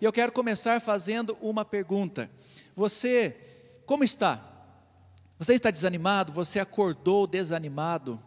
e 0.00 0.04
eu 0.04 0.12
quero 0.12 0.32
começar 0.32 0.80
fazendo 0.80 1.36
uma 1.40 1.64
pergunta. 1.64 2.30
Você, 2.74 3.36
como 3.84 4.04
está? 4.04 4.42
Você 5.38 5.54
está 5.54 5.70
desanimado? 5.70 6.32
Você 6.32 6.58
acordou 6.58 7.26
desanimado 7.26 8.20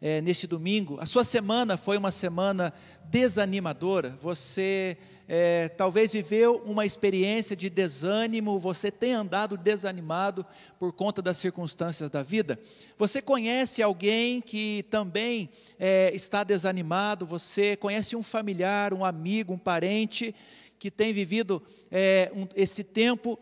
é, 0.00 0.20
neste 0.20 0.46
domingo? 0.46 0.98
A 1.00 1.06
sua 1.06 1.24
semana 1.24 1.76
foi 1.76 1.96
uma 1.96 2.10
semana 2.10 2.72
desanimadora? 3.04 4.16
Você 4.20 4.98
é, 5.28 5.68
talvez 5.68 6.12
viveu 6.12 6.62
uma 6.66 6.84
experiência 6.84 7.56
de 7.56 7.70
desânimo, 7.70 8.58
você 8.58 8.90
tem 8.90 9.14
andado 9.14 9.56
desanimado 9.56 10.44
por 10.78 10.92
conta 10.92 11.22
das 11.22 11.38
circunstâncias 11.38 12.10
da 12.10 12.22
vida. 12.22 12.58
Você 12.98 13.22
conhece 13.22 13.82
alguém 13.82 14.40
que 14.40 14.84
também 14.90 15.48
é, 15.78 16.10
está 16.14 16.44
desanimado, 16.44 17.24
você 17.24 17.76
conhece 17.76 18.14
um 18.14 18.22
familiar, 18.22 18.92
um 18.92 19.04
amigo, 19.04 19.54
um 19.54 19.58
parente 19.58 20.34
que 20.82 20.90
tem 20.90 21.12
vivido 21.12 21.62
é, 21.92 22.28
um, 22.34 22.44
esse 22.56 22.82
tempo 22.82 23.38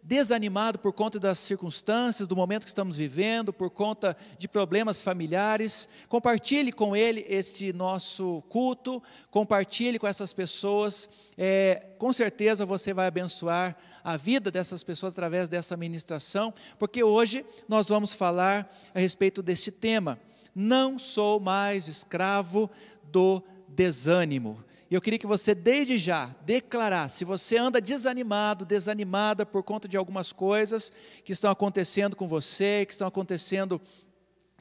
desanimado 0.00 0.78
por 0.78 0.92
conta 0.92 1.18
das 1.18 1.40
circunstâncias, 1.40 2.28
do 2.28 2.36
momento 2.36 2.62
que 2.62 2.68
estamos 2.68 2.98
vivendo, 2.98 3.52
por 3.52 3.68
conta 3.68 4.16
de 4.38 4.46
problemas 4.46 5.02
familiares, 5.02 5.88
compartilhe 6.08 6.72
com 6.72 6.94
ele 6.94 7.26
este 7.28 7.72
nosso 7.72 8.44
culto, 8.48 9.02
compartilhe 9.28 9.98
com 9.98 10.06
essas 10.06 10.32
pessoas, 10.32 11.08
é, 11.36 11.84
com 11.98 12.12
certeza 12.12 12.64
você 12.64 12.94
vai 12.94 13.08
abençoar 13.08 13.76
a 14.04 14.16
vida 14.16 14.52
dessas 14.52 14.84
pessoas 14.84 15.14
através 15.14 15.48
dessa 15.48 15.76
ministração, 15.76 16.54
porque 16.78 17.02
hoje 17.02 17.44
nós 17.68 17.88
vamos 17.88 18.14
falar 18.14 18.72
a 18.94 19.00
respeito 19.00 19.42
deste 19.42 19.72
tema. 19.72 20.16
Não 20.54 20.96
sou 20.96 21.40
mais 21.40 21.88
escravo 21.88 22.70
do 23.10 23.42
desânimo. 23.66 24.62
E 24.94 24.96
eu 24.96 25.02
queria 25.02 25.18
que 25.18 25.26
você, 25.26 25.56
desde 25.56 25.98
já, 25.98 26.32
declarasse, 26.46 27.16
se 27.16 27.24
você 27.24 27.56
anda 27.56 27.80
desanimado, 27.80 28.64
desanimada 28.64 29.44
por 29.44 29.64
conta 29.64 29.88
de 29.88 29.96
algumas 29.96 30.30
coisas 30.30 30.92
que 31.24 31.32
estão 31.32 31.50
acontecendo 31.50 32.14
com 32.14 32.28
você, 32.28 32.86
que 32.86 32.92
estão 32.92 33.08
acontecendo 33.08 33.80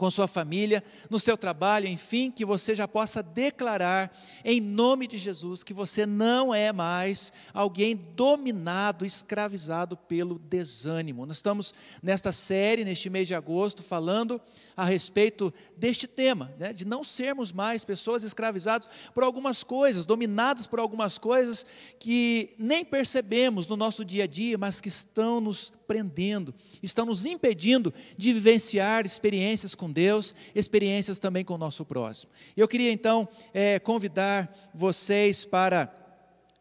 com 0.04 0.12
sua 0.12 0.28
família, 0.28 0.84
no 1.10 1.18
seu 1.18 1.38
trabalho, 1.38 1.88
enfim, 1.88 2.30
que 2.30 2.44
você 2.44 2.76
já 2.76 2.86
possa 2.86 3.24
declarar 3.24 4.14
em 4.44 4.60
nome 4.60 5.08
de 5.08 5.18
Jesus 5.18 5.64
que 5.64 5.74
você 5.74 6.06
não 6.06 6.54
é 6.54 6.74
mais 6.74 7.32
alguém 7.54 7.96
dominado, 7.96 9.06
escravizado 9.06 9.96
pelo 9.96 10.38
desânimo. 10.38 11.26
Nós 11.26 11.38
estamos 11.38 11.74
nesta 12.02 12.34
série, 12.34 12.84
neste 12.84 13.10
mês 13.10 13.30
de 13.30 13.34
agosto, 13.34 13.82
falando 13.82 14.42
a 14.76 14.84
respeito 14.84 15.54
deste 15.78 16.06
tema, 16.06 16.54
né, 16.60 16.74
de 16.74 16.84
não 16.84 17.02
sermos 17.02 17.54
mais 17.54 17.86
pessoas 17.86 18.24
escravizadas 18.24 18.90
por 19.14 19.24
algumas 19.24 19.64
coisas, 19.64 20.04
dominadas 20.04 20.68
por 20.68 20.80
algumas 20.80 21.18
coisas 21.18 21.66
que 21.98 22.54
nem 22.58 22.84
percebemos 22.84 23.68
no 23.68 23.78
nosso 23.78 24.04
dia 24.04 24.26
a 24.26 24.28
dia, 24.28 24.58
mas 24.58 24.82
que 24.82 24.90
estão 24.90 25.40
nos 25.40 25.72
prendendo, 25.88 26.54
estão 26.82 27.06
nos 27.06 27.26
impedindo 27.26 27.94
de 28.18 28.34
vivenciar 28.34 29.06
experiências 29.06 29.76
com 29.76 29.92
Deus, 29.92 30.34
experiências 30.56 31.20
também 31.20 31.44
com 31.46 31.54
o 31.54 31.58
nosso 31.58 31.86
próximo. 31.86 32.32
Eu 32.56 32.68
queria 32.68 32.92
então 32.92 33.28
é, 33.54 33.80
convidar 33.80 34.72
vocês 34.74 35.46
para 35.46 35.94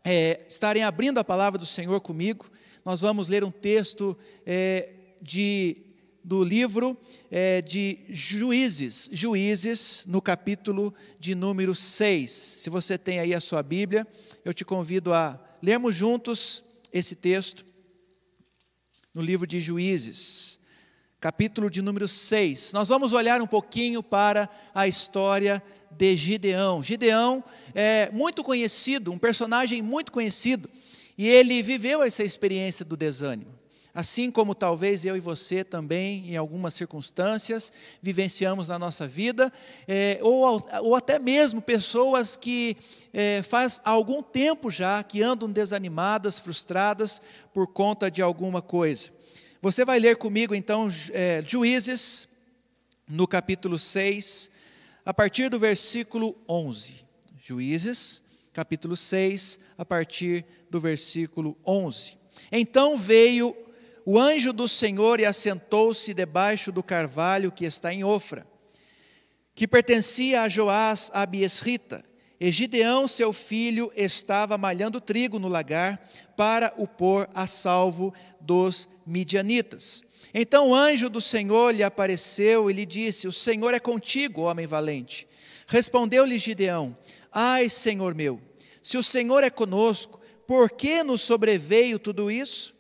é, 0.05 0.41
estarem 0.49 0.83
abrindo 0.83 1.19
a 1.19 1.25
palavra 1.25 1.59
do 1.59 1.67
Senhor 1.67 2.01
comigo. 2.01 2.51
Nós 2.85 3.01
vamos 3.01 3.29
ler 3.29 3.45
um 3.45 3.51
texto 3.51 4.17
é, 4.45 4.91
de 5.21 5.77
do 6.25 6.45
livro 6.45 6.97
de 7.65 7.99
Juízes, 8.09 9.11
Juízes, 9.13 10.05
no 10.07 10.23
capítulo 10.23 10.95
de 11.19 11.35
número 11.35 11.75
6. 11.75 12.31
Se 12.31 12.71
você 12.71 12.97
tem 12.97 13.19
aí 13.19 13.35
a 13.35 13.41
sua 13.41 13.61
Bíblia, 13.61 14.07
eu 14.45 14.55
te 14.55 14.65
convido 14.65 15.13
a 15.13 15.37
lermos 15.61 15.97
juntos 15.97 16.63
esse 16.93 17.17
texto 17.17 17.65
no 19.15 19.21
livro 19.21 19.47
de 19.47 19.61
Juízes, 19.61 20.59
capítulo 21.21 21.71
de 21.71 21.83
número 21.83 22.09
6. 22.09 22.73
Nós 22.73 22.89
vamos 22.89 23.13
olhar 23.13 23.43
um 23.43 23.47
pouquinho 23.47 24.03
para 24.03 24.49
a 24.75 24.89
história 24.89 25.63
de 25.91 26.17
Gideão. 26.17 26.83
Gideão 26.83 27.45
é 27.75 28.11
muito 28.11 28.43
conhecido, 28.43 29.13
um 29.13 29.19
personagem 29.19 29.83
muito 29.83 30.11
conhecido, 30.11 30.69
e 31.19 31.29
ele 31.29 31.63
viveu 31.63 32.03
essa 32.03 32.25
experiência 32.25 32.85
do 32.85 32.97
desânimo. 32.97 33.62
Assim 33.95 34.31
como 34.31 34.55
talvez 34.55 35.05
eu 35.05 35.15
e 35.17 35.21
você 35.21 35.63
também, 35.63 36.31
em 36.31 36.37
algumas 36.37 36.73
circunstâncias, 36.73 37.71
vivenciamos 38.01 38.67
na 38.69 38.79
nossa 38.79 39.07
vida, 39.07 39.53
é, 39.87 40.19
ou, 40.23 40.67
ou 40.81 40.97
até 40.97 41.19
mesmo 41.19 41.61
pessoas 41.61 42.35
que 42.35 42.77
é, 43.13 43.43
faz 43.43 43.81
algum 43.85 44.23
tempo 44.23 44.71
já 44.71 45.03
que 45.03 45.23
andam 45.23 45.51
desanimadas, 45.51 46.39
frustradas 46.39 47.21
por 47.53 47.67
conta 47.67 48.11
de 48.11 48.23
alguma 48.23 48.63
coisa. 48.63 49.11
Você 49.61 49.85
vai 49.85 50.01
ler 50.01 50.17
comigo 50.17 50.55
então 50.55 50.89
é, 51.13 51.43
Juízes, 51.47 52.27
no 53.07 53.29
capítulo 53.29 53.79
6, 53.79 54.51
a 55.05 55.13
partir 55.13 55.51
do 55.51 55.59
versículo 55.59 56.35
11. 56.49 57.05
Juízes, 57.39 58.23
capítulo 58.55 58.97
6, 58.97 59.59
a 59.77 59.85
partir 59.85 60.47
do 60.71 60.81
versículo 60.81 61.59
11. 61.67 62.17
Então 62.51 62.97
veio 62.97 63.55
o 64.05 64.19
anjo 64.19 64.53
do 64.53 64.67
Senhor 64.67 65.21
e 65.21 65.25
assentou-se 65.25 66.13
debaixo 66.13 66.73
do 66.73 66.83
carvalho 66.83 67.53
que 67.53 67.65
está 67.65 67.93
em 67.93 68.03
Ofra, 68.03 68.47
que 69.55 69.69
pertencia 69.69 70.43
a 70.43 70.49
Joás 70.49 71.11
Abiesrita. 71.13 72.03
E 72.41 72.51
Gideão, 72.51 73.07
seu 73.07 73.33
filho, 73.33 73.93
estava 73.95 74.59
malhando 74.59 75.01
trigo 75.01 75.39
no 75.39 75.47
lagar 75.47 76.11
para 76.37 76.75
o 76.77 76.89
pôr 76.89 77.29
a 77.33 77.47
salvo 77.47 78.13
dos 78.41 78.89
midianitas. 79.07 80.03
Então 80.35 80.71
o 80.71 80.75
anjo 80.75 81.09
do 81.09 81.21
Senhor 81.21 81.73
lhe 81.73 81.85
apareceu 81.85 82.69
e 82.69 82.73
lhe 82.73 82.85
disse: 82.85 83.29
O 83.29 83.33
Senhor 83.33 83.75
é 83.75 83.79
contigo, 83.79 84.43
homem 84.43 84.67
valente. 84.67 85.29
Respondeu-lhe 85.69 86.37
Gideão: 86.39 86.97
Ai, 87.31 87.69
Senhor 87.69 88.15
meu, 88.15 88.41
se 88.83 88.99
o 88.99 89.03
Senhor 89.03 89.45
é 89.45 89.51
conosco, 89.51 90.21
por 90.47 90.71
que 90.71 91.05
nos 91.05 91.21
sobreveio 91.21 91.99
tudo 91.99 92.29
isso? 92.29 92.75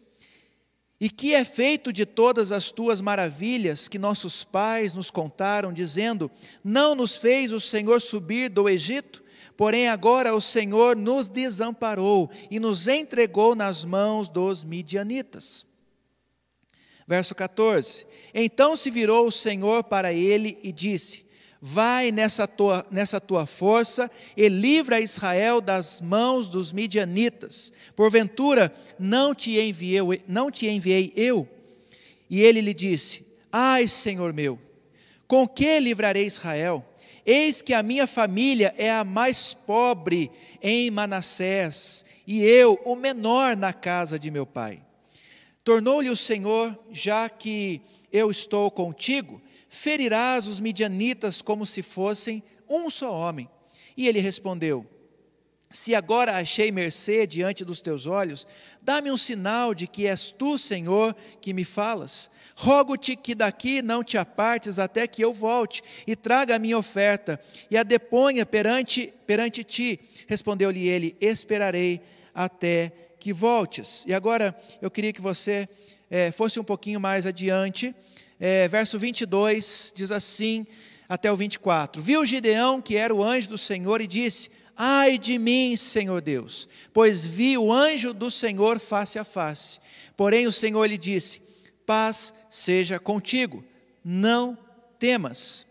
E 1.02 1.10
que 1.10 1.34
é 1.34 1.44
feito 1.44 1.92
de 1.92 2.06
todas 2.06 2.52
as 2.52 2.70
tuas 2.70 3.00
maravilhas 3.00 3.88
que 3.88 3.98
nossos 3.98 4.44
pais 4.44 4.94
nos 4.94 5.10
contaram, 5.10 5.72
dizendo: 5.72 6.30
Não 6.62 6.94
nos 6.94 7.16
fez 7.16 7.52
o 7.52 7.58
Senhor 7.58 8.00
subir 8.00 8.48
do 8.48 8.68
Egito? 8.68 9.20
Porém, 9.56 9.88
agora 9.88 10.32
o 10.32 10.40
Senhor 10.40 10.94
nos 10.94 11.26
desamparou 11.26 12.30
e 12.48 12.60
nos 12.60 12.86
entregou 12.86 13.56
nas 13.56 13.84
mãos 13.84 14.28
dos 14.28 14.62
midianitas. 14.62 15.66
Verso 17.04 17.34
14: 17.34 18.06
Então 18.32 18.76
se 18.76 18.88
virou 18.88 19.26
o 19.26 19.32
Senhor 19.32 19.82
para 19.82 20.12
ele 20.12 20.56
e 20.62 20.70
disse: 20.70 21.26
Vai 21.64 22.10
nessa 22.10 22.44
tua, 22.48 22.84
nessa 22.90 23.20
tua 23.20 23.46
força 23.46 24.10
e 24.36 24.48
livra 24.48 25.00
Israel 25.00 25.60
das 25.60 26.00
mãos 26.00 26.48
dos 26.48 26.72
midianitas. 26.72 27.72
Porventura, 27.94 28.74
não 28.98 29.32
te 29.32 29.60
enviei, 29.60 30.00
não 30.26 30.50
te 30.50 30.66
enviei 30.66 31.12
eu? 31.14 31.48
E 32.28 32.40
ele 32.40 32.60
lhe 32.60 32.74
disse: 32.74 33.24
Ai, 33.52 33.86
Senhor 33.86 34.32
meu, 34.32 34.58
com 35.28 35.46
que 35.46 35.78
livrarei 35.78 36.26
Israel? 36.26 36.84
Eis 37.24 37.62
que 37.62 37.72
a 37.72 37.80
minha 37.80 38.08
família 38.08 38.74
é 38.76 38.90
a 38.90 39.04
mais 39.04 39.54
pobre 39.54 40.32
em 40.60 40.90
Manassés, 40.90 42.04
e 42.26 42.42
eu, 42.42 42.76
o 42.84 42.96
menor 42.96 43.56
na 43.56 43.72
casa 43.72 44.18
de 44.18 44.32
meu 44.32 44.44
pai. 44.44 44.82
Tornou-lhe 45.62 46.10
o 46.10 46.16
Senhor, 46.16 46.76
já 46.90 47.28
que 47.28 47.80
eu 48.12 48.32
estou 48.32 48.68
contigo, 48.68 49.40
ferirás 49.72 50.46
os 50.46 50.60
midianitas 50.60 51.40
como 51.40 51.64
se 51.64 51.82
fossem 51.82 52.42
um 52.68 52.90
só 52.90 53.10
homem. 53.10 53.48
E 53.96 54.06
ele 54.06 54.20
respondeu: 54.20 54.86
Se 55.70 55.94
agora 55.94 56.36
achei 56.36 56.70
mercê 56.70 57.26
diante 57.26 57.64
dos 57.64 57.80
teus 57.80 58.04
olhos, 58.04 58.46
dá-me 58.82 59.10
um 59.10 59.16
sinal 59.16 59.74
de 59.74 59.86
que 59.86 60.06
és 60.06 60.30
tu, 60.30 60.58
Senhor, 60.58 61.16
que 61.40 61.54
me 61.54 61.64
falas. 61.64 62.30
Rogo-te 62.54 63.16
que 63.16 63.34
daqui 63.34 63.80
não 63.80 64.04
te 64.04 64.19
apartes 64.19 64.78
até 64.78 65.06
que 65.06 65.24
eu 65.24 65.32
volte 65.32 65.82
e 66.06 66.14
traga 66.14 66.56
a 66.56 66.58
minha 66.58 66.76
oferta 66.76 67.40
e 67.70 67.76
a 67.76 67.82
deponha 67.82 68.44
perante, 68.44 69.12
perante 69.26 69.64
ti. 69.64 69.98
Respondeu-lhe 70.28 70.86
ele: 70.86 71.16
Esperarei 71.18 72.02
até 72.34 72.92
que 73.18 73.32
voltes. 73.32 74.04
E 74.06 74.12
agora 74.12 74.54
eu 74.82 74.90
queria 74.90 75.14
que 75.14 75.20
você 75.22 75.66
é, 76.10 76.30
fosse 76.30 76.60
um 76.60 76.64
pouquinho 76.64 77.00
mais 77.00 77.25
adiante 77.25 77.94
é, 78.44 78.66
verso 78.66 78.98
22 78.98 79.92
diz 79.94 80.10
assim 80.10 80.66
até 81.08 81.30
o 81.30 81.36
24: 81.36 82.02
Viu 82.02 82.26
Gideão, 82.26 82.82
que 82.82 82.96
era 82.96 83.14
o 83.14 83.22
anjo 83.22 83.50
do 83.50 83.56
Senhor, 83.56 84.00
e 84.00 84.06
disse: 84.08 84.50
Ai 84.76 85.16
de 85.16 85.38
mim, 85.38 85.76
Senhor 85.76 86.20
Deus, 86.20 86.68
pois 86.92 87.24
vi 87.24 87.56
o 87.56 87.72
anjo 87.72 88.12
do 88.12 88.28
Senhor 88.32 88.80
face 88.80 89.16
a 89.16 89.22
face. 89.22 89.78
Porém, 90.16 90.48
o 90.48 90.52
Senhor 90.52 90.84
lhe 90.86 90.98
disse: 90.98 91.40
Paz 91.86 92.34
seja 92.50 92.98
contigo, 92.98 93.64
não 94.04 94.58
temas. 94.98 95.64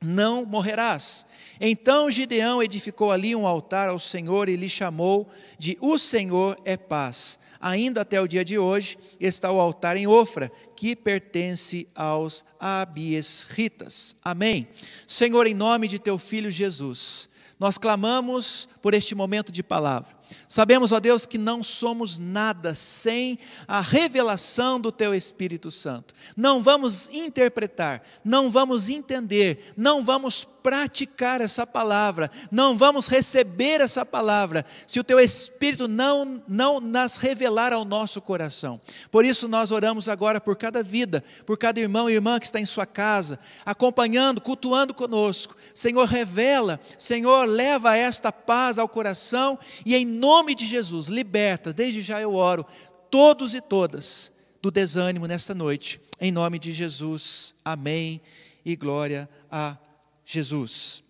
não 0.00 0.44
morrerás. 0.44 1.24
Então 1.60 2.10
Gideão 2.10 2.60
edificou 2.60 3.12
ali 3.12 3.36
um 3.36 3.46
altar 3.46 3.88
ao 3.88 4.00
Senhor 4.00 4.48
e 4.48 4.56
lhe 4.56 4.68
chamou 4.68 5.30
de 5.56 5.78
O 5.80 5.96
Senhor 5.96 6.60
é 6.64 6.76
paz. 6.76 7.38
Ainda 7.62 8.00
até 8.00 8.20
o 8.20 8.26
dia 8.26 8.44
de 8.44 8.58
hoje 8.58 8.98
está 9.20 9.52
o 9.52 9.60
altar 9.60 9.96
em 9.96 10.08
Ofra, 10.08 10.50
que 10.74 10.96
pertence 10.96 11.88
aos 11.94 12.44
Abiesritas. 12.58 14.16
Amém. 14.22 14.66
Senhor, 15.06 15.46
em 15.46 15.54
nome 15.54 15.86
de 15.86 16.00
teu 16.00 16.18
filho 16.18 16.50
Jesus, 16.50 17.28
nós 17.60 17.78
clamamos 17.78 18.68
por 18.82 18.94
este 18.94 19.14
momento 19.14 19.52
de 19.52 19.62
palavra. 19.62 20.21
Sabemos, 20.48 20.92
ó 20.92 21.00
Deus, 21.00 21.26
que 21.26 21.38
não 21.38 21.62
somos 21.62 22.18
nada 22.18 22.74
sem 22.74 23.38
a 23.66 23.80
revelação 23.80 24.80
do 24.80 24.92
Teu 24.92 25.14
Espírito 25.14 25.70
Santo. 25.70 26.14
Não 26.36 26.60
vamos 26.60 27.08
interpretar, 27.08 28.02
não 28.24 28.50
vamos 28.50 28.88
entender, 28.88 29.72
não 29.76 30.04
vamos 30.04 30.44
praticar 30.62 31.40
essa 31.40 31.66
palavra, 31.66 32.30
não 32.50 32.78
vamos 32.78 33.08
receber 33.08 33.80
essa 33.80 34.06
palavra, 34.06 34.64
se 34.86 35.00
o 35.00 35.04
Teu 35.04 35.18
Espírito 35.18 35.88
não, 35.88 36.42
não 36.46 36.80
nas 36.80 37.16
revelar 37.16 37.72
ao 37.72 37.84
nosso 37.84 38.20
coração. 38.20 38.80
Por 39.10 39.24
isso, 39.24 39.48
nós 39.48 39.70
oramos 39.70 40.08
agora 40.08 40.40
por 40.40 40.56
cada 40.56 40.82
vida, 40.82 41.22
por 41.44 41.58
cada 41.58 41.80
irmão 41.80 42.08
e 42.08 42.14
irmã 42.14 42.38
que 42.38 42.46
está 42.46 42.60
em 42.60 42.66
sua 42.66 42.86
casa, 42.86 43.38
acompanhando, 43.66 44.40
cultuando 44.40 44.94
conosco. 44.94 45.56
Senhor, 45.74 46.06
revela, 46.06 46.78
Senhor, 46.96 47.46
leva 47.46 47.96
esta 47.96 48.30
paz 48.30 48.78
ao 48.78 48.88
coração 48.88 49.58
e 49.84 49.96
em 49.96 50.06
nome 50.22 50.54
de 50.54 50.64
Jesus, 50.64 51.08
liberta, 51.08 51.72
desde 51.72 52.00
já 52.00 52.20
eu 52.20 52.36
oro, 52.36 52.64
todos 53.10 53.54
e 53.54 53.60
todas 53.60 54.30
do 54.62 54.70
desânimo 54.70 55.26
nesta 55.26 55.52
noite, 55.52 56.00
em 56.20 56.30
nome 56.30 56.60
de 56.60 56.70
Jesus, 56.70 57.56
amém 57.64 58.22
e 58.64 58.76
glória 58.76 59.28
a 59.50 59.76
Jesus. 60.24 61.02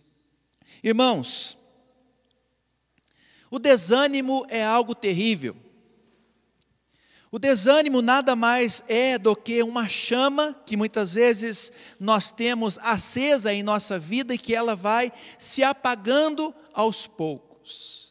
Irmãos, 0.82 1.58
o 3.50 3.58
desânimo 3.58 4.46
é 4.48 4.64
algo 4.64 4.94
terrível. 4.94 5.54
O 7.30 7.38
desânimo 7.38 8.00
nada 8.00 8.34
mais 8.34 8.82
é 8.88 9.18
do 9.18 9.36
que 9.36 9.62
uma 9.62 9.90
chama 9.90 10.58
que 10.64 10.74
muitas 10.74 11.12
vezes 11.12 11.70
nós 12.00 12.30
temos 12.30 12.78
acesa 12.78 13.52
em 13.52 13.62
nossa 13.62 13.98
vida 13.98 14.34
e 14.34 14.38
que 14.38 14.54
ela 14.54 14.74
vai 14.74 15.12
se 15.38 15.62
apagando 15.62 16.54
aos 16.72 17.06
poucos. 17.06 18.01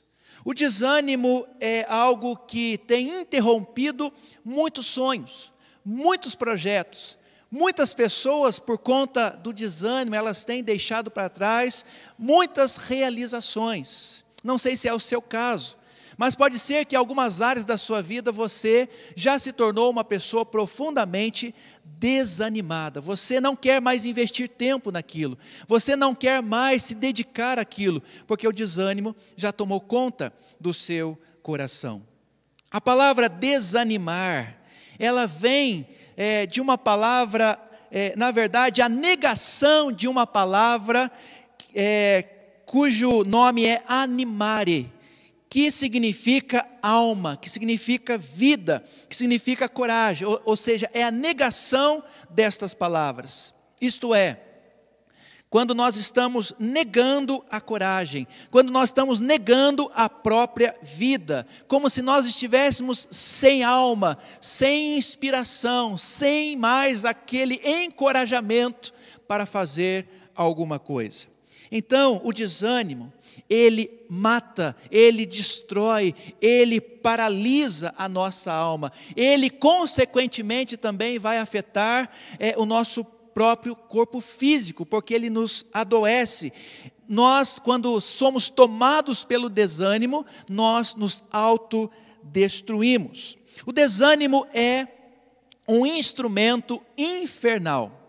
O 0.43 0.53
desânimo 0.53 1.47
é 1.59 1.85
algo 1.87 2.35
que 2.35 2.77
tem 2.79 3.21
interrompido 3.21 4.11
muitos 4.43 4.87
sonhos, 4.87 5.51
muitos 5.85 6.35
projetos. 6.35 7.17
Muitas 7.53 7.93
pessoas, 7.93 8.57
por 8.57 8.77
conta 8.77 9.29
do 9.29 9.51
desânimo, 9.51 10.15
elas 10.15 10.45
têm 10.45 10.63
deixado 10.63 11.11
para 11.11 11.27
trás 11.27 11.83
muitas 12.17 12.77
realizações. 12.77 14.23
Não 14.41 14.57
sei 14.57 14.77
se 14.77 14.87
é 14.87 14.93
o 14.93 14.99
seu 14.99 15.21
caso, 15.21 15.77
mas 16.21 16.35
pode 16.35 16.59
ser 16.59 16.85
que 16.85 16.93
em 16.93 16.99
algumas 16.99 17.41
áreas 17.41 17.65
da 17.65 17.79
sua 17.79 17.99
vida 17.99 18.31
você 18.31 18.87
já 19.15 19.39
se 19.39 19.51
tornou 19.51 19.89
uma 19.89 20.03
pessoa 20.03 20.45
profundamente 20.45 21.51
desanimada. 21.83 23.01
Você 23.01 23.41
não 23.41 23.55
quer 23.55 23.81
mais 23.81 24.05
investir 24.05 24.47
tempo 24.47 24.91
naquilo. 24.91 25.35
Você 25.67 25.95
não 25.95 26.13
quer 26.13 26.43
mais 26.43 26.83
se 26.83 26.93
dedicar 26.93 27.57
àquilo, 27.57 28.03
porque 28.27 28.47
o 28.47 28.51
desânimo 28.51 29.15
já 29.35 29.51
tomou 29.51 29.81
conta 29.81 30.31
do 30.59 30.75
seu 30.75 31.17
coração. 31.41 32.03
A 32.69 32.79
palavra 32.79 33.27
desanimar, 33.27 34.59
ela 34.99 35.25
vem 35.25 35.87
é, 36.15 36.45
de 36.45 36.61
uma 36.61 36.77
palavra, 36.77 37.59
é, 37.89 38.15
na 38.15 38.29
verdade, 38.29 38.79
a 38.79 38.87
negação 38.87 39.91
de 39.91 40.07
uma 40.07 40.27
palavra 40.27 41.11
é, 41.73 42.21
cujo 42.67 43.23
nome 43.23 43.65
é 43.65 43.81
animare 43.87 45.00
que 45.51 45.69
significa 45.69 46.65
alma, 46.81 47.35
que 47.35 47.49
significa 47.49 48.17
vida, 48.17 48.81
que 49.09 49.17
significa 49.17 49.67
coragem, 49.67 50.25
ou, 50.25 50.41
ou 50.45 50.55
seja, 50.55 50.89
é 50.93 51.03
a 51.03 51.11
negação 51.11 52.01
destas 52.29 52.73
palavras. 52.73 53.53
Isto 53.81 54.15
é, 54.15 54.39
quando 55.49 55.75
nós 55.75 55.97
estamos 55.97 56.53
negando 56.57 57.43
a 57.49 57.59
coragem, 57.59 58.25
quando 58.49 58.71
nós 58.71 58.91
estamos 58.91 59.19
negando 59.19 59.91
a 59.93 60.07
própria 60.07 60.73
vida, 60.81 61.45
como 61.67 61.89
se 61.89 62.01
nós 62.01 62.25
estivéssemos 62.25 63.09
sem 63.11 63.61
alma, 63.61 64.17
sem 64.39 64.97
inspiração, 64.97 65.97
sem 65.97 66.55
mais 66.55 67.03
aquele 67.03 67.59
encorajamento 67.65 68.93
para 69.27 69.45
fazer 69.45 70.07
alguma 70.33 70.79
coisa. 70.79 71.27
Então, 71.69 72.21
o 72.23 72.31
desânimo, 72.31 73.11
ele 73.51 74.05
mata, 74.07 74.73
ele 74.89 75.25
destrói, 75.25 76.15
ele 76.39 76.79
paralisa 76.79 77.93
a 77.97 78.07
nossa 78.07 78.53
alma, 78.53 78.93
ele, 79.13 79.49
consequentemente, 79.49 80.77
também 80.77 81.19
vai 81.19 81.37
afetar 81.37 82.09
é, 82.39 82.55
o 82.57 82.65
nosso 82.65 83.03
próprio 83.03 83.75
corpo 83.75 84.21
físico, 84.21 84.85
porque 84.85 85.13
ele 85.13 85.29
nos 85.29 85.65
adoece. 85.73 86.53
Nós, 87.09 87.59
quando 87.59 87.99
somos 87.99 88.49
tomados 88.49 89.25
pelo 89.25 89.49
desânimo, 89.49 90.25
nós 90.49 90.95
nos 90.95 91.21
autodestruímos. 91.29 93.37
O 93.65 93.73
desânimo 93.73 94.47
é 94.53 94.87
um 95.67 95.85
instrumento 95.85 96.81
infernal. 96.97 98.00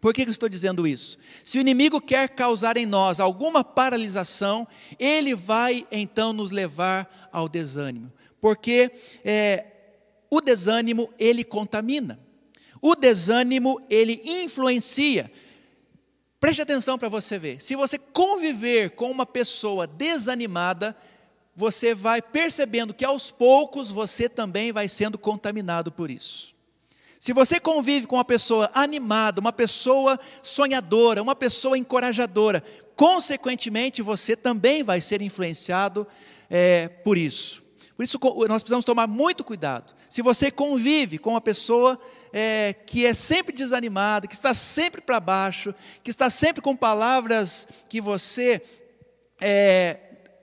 Por 0.00 0.14
que 0.14 0.22
eu 0.22 0.30
estou 0.30 0.48
dizendo 0.48 0.86
isso? 0.86 1.18
Se 1.44 1.58
o 1.58 1.60
inimigo 1.60 2.00
quer 2.00 2.28
causar 2.28 2.76
em 2.76 2.86
nós 2.86 3.18
alguma 3.18 3.64
paralisação, 3.64 4.66
ele 4.98 5.34
vai 5.34 5.86
então 5.90 6.32
nos 6.32 6.50
levar 6.50 7.28
ao 7.32 7.48
desânimo, 7.48 8.12
porque 8.40 8.92
é, 9.24 9.66
o 10.30 10.40
desânimo 10.40 11.12
ele 11.18 11.42
contamina, 11.42 12.18
o 12.80 12.94
desânimo 12.94 13.80
ele 13.90 14.22
influencia. 14.24 15.30
Preste 16.38 16.62
atenção 16.62 16.96
para 16.96 17.08
você 17.08 17.36
ver. 17.36 17.60
Se 17.60 17.74
você 17.74 17.98
conviver 17.98 18.90
com 18.90 19.10
uma 19.10 19.26
pessoa 19.26 19.88
desanimada, 19.88 20.96
você 21.56 21.92
vai 21.92 22.22
percebendo 22.22 22.94
que 22.94 23.04
aos 23.04 23.32
poucos 23.32 23.90
você 23.90 24.28
também 24.28 24.70
vai 24.70 24.88
sendo 24.88 25.18
contaminado 25.18 25.90
por 25.90 26.08
isso. 26.08 26.54
Se 27.18 27.32
você 27.32 27.58
convive 27.58 28.06
com 28.06 28.16
uma 28.16 28.24
pessoa 28.24 28.70
animada, 28.72 29.40
uma 29.40 29.52
pessoa 29.52 30.18
sonhadora, 30.42 31.22
uma 31.22 31.34
pessoa 31.34 31.76
encorajadora, 31.76 32.62
consequentemente 32.94 34.02
você 34.02 34.36
também 34.36 34.82
vai 34.82 35.00
ser 35.00 35.20
influenciado 35.20 36.06
é, 36.48 36.88
por 36.88 37.18
isso. 37.18 37.62
Por 37.96 38.04
isso 38.04 38.20
nós 38.48 38.62
precisamos 38.62 38.84
tomar 38.84 39.08
muito 39.08 39.42
cuidado. 39.42 39.92
Se 40.08 40.22
você 40.22 40.52
convive 40.52 41.18
com 41.18 41.30
uma 41.30 41.40
pessoa 41.40 42.00
é, 42.32 42.72
que 42.72 43.04
é 43.04 43.12
sempre 43.12 43.52
desanimada, 43.52 44.28
que 44.28 44.34
está 44.36 44.54
sempre 44.54 45.00
para 45.00 45.18
baixo, 45.18 45.74
que 46.04 46.10
está 46.10 46.30
sempre 46.30 46.62
com 46.62 46.76
palavras 46.76 47.66
que 47.88 48.00
você 48.00 48.62
é, 49.40 49.94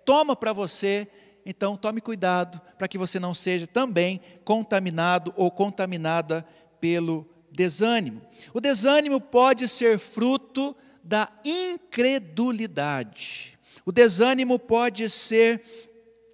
toma 0.03 0.35
para 0.35 0.51
você, 0.51 1.07
então 1.45 1.77
tome 1.77 2.01
cuidado 2.01 2.59
para 2.77 2.89
que 2.89 2.97
você 2.97 3.19
não 3.19 3.33
seja 3.33 3.65
também 3.65 4.19
contaminado 4.43 5.33
ou 5.37 5.49
contaminada 5.49 6.45
pelo 6.79 7.27
desânimo. 7.51 8.21
O 8.53 8.59
desânimo 8.59 9.19
pode 9.19 9.67
ser 9.67 9.99
fruto 9.99 10.75
da 11.03 11.31
incredulidade. 11.43 13.57
O 13.85 13.91
desânimo 13.91 14.57
pode 14.57 15.09
ser 15.09 15.61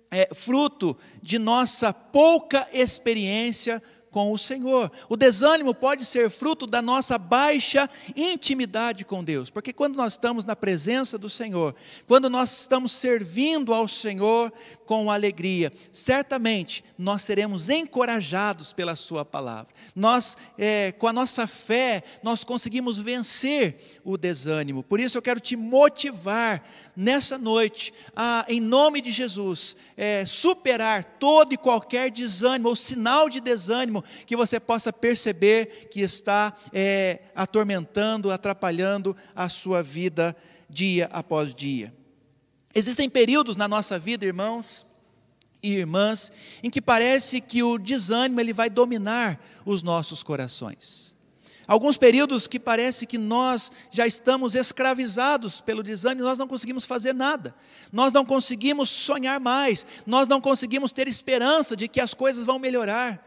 é, 0.09 0.33
fruto 0.33 0.97
de 1.21 1.37
nossa 1.37 1.91
pouca 1.93 2.67
experiência 2.71 3.81
com 4.11 4.31
o 4.31 4.37
Senhor. 4.37 4.91
O 5.09 5.15
desânimo 5.15 5.73
pode 5.73 6.05
ser 6.05 6.29
fruto 6.29 6.67
da 6.67 6.81
nossa 6.81 7.17
baixa 7.17 7.89
intimidade 8.15 9.05
com 9.05 9.23
Deus, 9.23 9.49
porque 9.49 9.71
quando 9.71 9.95
nós 9.95 10.13
estamos 10.13 10.43
na 10.43 10.55
presença 10.55 11.17
do 11.17 11.29
Senhor, 11.29 11.73
quando 12.05 12.29
nós 12.29 12.59
estamos 12.59 12.91
servindo 12.91 13.73
ao 13.73 13.87
Senhor 13.87 14.51
com 14.91 15.09
alegria, 15.09 15.71
certamente 15.89 16.83
nós 16.97 17.21
seremos 17.21 17.69
encorajados 17.69 18.73
pela 18.73 18.93
Sua 18.93 19.23
palavra. 19.23 19.73
Nós, 19.95 20.35
é, 20.57 20.91
com 20.91 21.07
a 21.07 21.13
nossa 21.13 21.47
fé, 21.47 22.03
nós 22.21 22.43
conseguimos 22.43 22.97
vencer 22.99 24.01
o 24.03 24.17
desânimo. 24.17 24.83
Por 24.83 24.99
isso 24.99 25.17
eu 25.17 25.21
quero 25.21 25.39
te 25.39 25.55
motivar 25.55 26.67
nessa 26.93 27.37
noite 27.37 27.93
a, 28.13 28.45
em 28.49 28.59
nome 28.59 28.99
de 28.99 29.11
Jesus, 29.11 29.77
é, 29.95 30.25
superar 30.25 31.05
todo 31.05 31.53
e 31.53 31.57
qualquer 31.57 32.11
desânimo 32.11 32.67
ou 32.67 32.75
sinal 32.75 33.29
de 33.29 33.39
desânimo 33.39 34.03
que 34.25 34.35
você 34.35 34.59
possa 34.59 34.91
perceber 34.91 35.87
que 35.89 36.01
está 36.01 36.53
é, 36.73 37.21
atormentando, 37.33 38.29
atrapalhando 38.29 39.15
a 39.33 39.47
sua 39.47 39.81
vida 39.81 40.35
dia 40.69 41.05
após 41.13 41.55
dia. 41.55 42.00
Existem 42.73 43.09
períodos 43.09 43.55
na 43.55 43.67
nossa 43.67 43.99
vida, 43.99 44.25
irmãos 44.25 44.85
e 45.63 45.73
irmãs, 45.73 46.31
em 46.63 46.69
que 46.69 46.81
parece 46.81 47.39
que 47.39 47.61
o 47.61 47.77
desânimo 47.77 48.39
ele 48.39 48.53
vai 48.53 48.69
dominar 48.69 49.39
os 49.65 49.83
nossos 49.83 50.23
corações. 50.23 51.15
Alguns 51.67 51.95
períodos 51.95 52.47
que 52.47 52.59
parece 52.59 53.05
que 53.05 53.17
nós 53.17 53.71
já 53.91 54.05
estamos 54.07 54.55
escravizados 54.55 55.61
pelo 55.61 55.83
desânimo, 55.83 56.27
nós 56.27 56.37
não 56.37 56.47
conseguimos 56.47 56.83
fazer 56.83 57.13
nada, 57.13 57.55
nós 57.91 58.11
não 58.11 58.25
conseguimos 58.25 58.89
sonhar 58.89 59.39
mais, 59.39 59.85
nós 60.05 60.27
não 60.27 60.41
conseguimos 60.41 60.91
ter 60.91 61.07
esperança 61.07 61.75
de 61.75 61.87
que 61.87 62.01
as 62.01 62.13
coisas 62.13 62.45
vão 62.45 62.57
melhorar. 62.57 63.25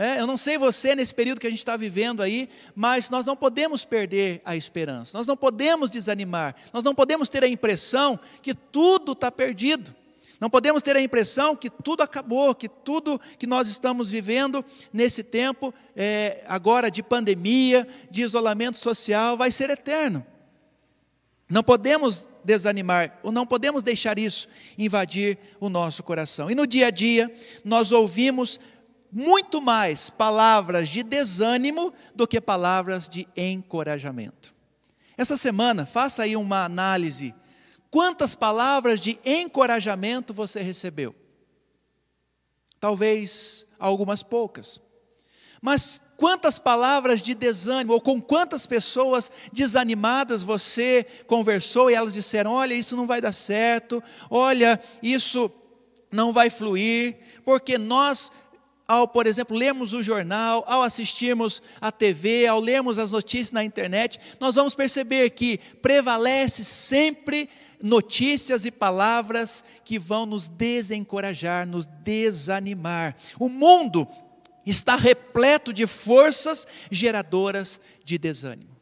É, 0.00 0.20
eu 0.20 0.28
não 0.28 0.36
sei 0.36 0.56
você 0.56 0.94
nesse 0.94 1.12
período 1.12 1.40
que 1.40 1.46
a 1.48 1.50
gente 1.50 1.58
está 1.58 1.76
vivendo 1.76 2.22
aí, 2.22 2.48
mas 2.72 3.10
nós 3.10 3.26
não 3.26 3.34
podemos 3.34 3.84
perder 3.84 4.40
a 4.44 4.54
esperança, 4.54 5.18
nós 5.18 5.26
não 5.26 5.36
podemos 5.36 5.90
desanimar, 5.90 6.54
nós 6.72 6.84
não 6.84 6.94
podemos 6.94 7.28
ter 7.28 7.42
a 7.42 7.48
impressão 7.48 8.16
que 8.40 8.54
tudo 8.54 9.10
está 9.10 9.28
perdido. 9.28 9.92
Não 10.40 10.48
podemos 10.48 10.84
ter 10.84 10.94
a 10.94 11.00
impressão 11.00 11.56
que 11.56 11.68
tudo 11.68 12.04
acabou, 12.04 12.54
que 12.54 12.68
tudo 12.68 13.20
que 13.40 13.44
nós 13.44 13.68
estamos 13.68 14.08
vivendo 14.08 14.64
nesse 14.92 15.24
tempo, 15.24 15.74
é, 15.96 16.44
agora 16.46 16.92
de 16.92 17.02
pandemia, 17.02 17.84
de 18.08 18.22
isolamento 18.22 18.78
social, 18.78 19.36
vai 19.36 19.50
ser 19.50 19.68
eterno. 19.68 20.24
Não 21.50 21.64
podemos 21.64 22.28
desanimar, 22.44 23.18
ou 23.24 23.32
não 23.32 23.44
podemos 23.44 23.82
deixar 23.82 24.16
isso 24.16 24.46
invadir 24.78 25.36
o 25.58 25.68
nosso 25.68 26.04
coração. 26.04 26.48
E 26.48 26.54
no 26.54 26.68
dia 26.68 26.86
a 26.86 26.90
dia, 26.90 27.34
nós 27.64 27.90
ouvimos 27.90 28.60
muito 29.10 29.60
mais 29.60 30.10
palavras 30.10 30.88
de 30.88 31.02
desânimo 31.02 31.92
do 32.14 32.26
que 32.26 32.40
palavras 32.40 33.08
de 33.08 33.26
encorajamento. 33.36 34.54
Essa 35.16 35.36
semana, 35.36 35.86
faça 35.86 36.22
aí 36.22 36.36
uma 36.36 36.64
análise 36.64 37.34
Quantas 37.90 38.34
palavras 38.34 39.00
de 39.00 39.18
encorajamento 39.24 40.34
você 40.34 40.60
recebeu? 40.60 41.14
Talvez 42.78 43.66
algumas 43.78 44.22
poucas. 44.22 44.80
Mas 45.60 46.00
quantas 46.16 46.58
palavras 46.58 47.20
de 47.20 47.34
desânimo, 47.34 47.94
ou 47.94 48.00
com 48.00 48.20
quantas 48.20 48.66
pessoas 48.66 49.30
desanimadas 49.52 50.42
você 50.42 51.04
conversou 51.26 51.90
e 51.90 51.94
elas 51.94 52.12
disseram: 52.12 52.52
olha, 52.52 52.74
isso 52.74 52.94
não 52.94 53.06
vai 53.06 53.20
dar 53.20 53.32
certo, 53.32 54.02
olha, 54.30 54.80
isso 55.02 55.50
não 56.12 56.32
vai 56.32 56.50
fluir, 56.50 57.16
porque 57.44 57.76
nós, 57.76 58.30
ao, 58.88 59.06
por 59.06 59.26
exemplo, 59.26 59.54
lermos 59.54 59.92
o 59.92 60.02
jornal, 60.02 60.64
ao 60.66 60.82
assistirmos 60.82 61.60
a 61.78 61.92
TV, 61.92 62.46
ao 62.46 62.58
lermos 62.58 62.98
as 62.98 63.12
notícias 63.12 63.52
na 63.52 63.62
internet, 63.62 64.18
nós 64.40 64.54
vamos 64.54 64.74
perceber 64.74 65.28
que 65.30 65.58
prevalece 65.82 66.64
sempre 66.64 67.50
notícias 67.82 68.64
e 68.64 68.70
palavras 68.70 69.62
que 69.84 69.98
vão 69.98 70.24
nos 70.24 70.48
desencorajar, 70.48 71.66
nos 71.66 71.84
desanimar. 71.84 73.14
O 73.38 73.50
mundo 73.50 74.08
está 74.64 74.96
repleto 74.96 75.70
de 75.70 75.86
forças 75.86 76.66
geradoras 76.90 77.78
de 78.02 78.16
desânimo. 78.16 78.74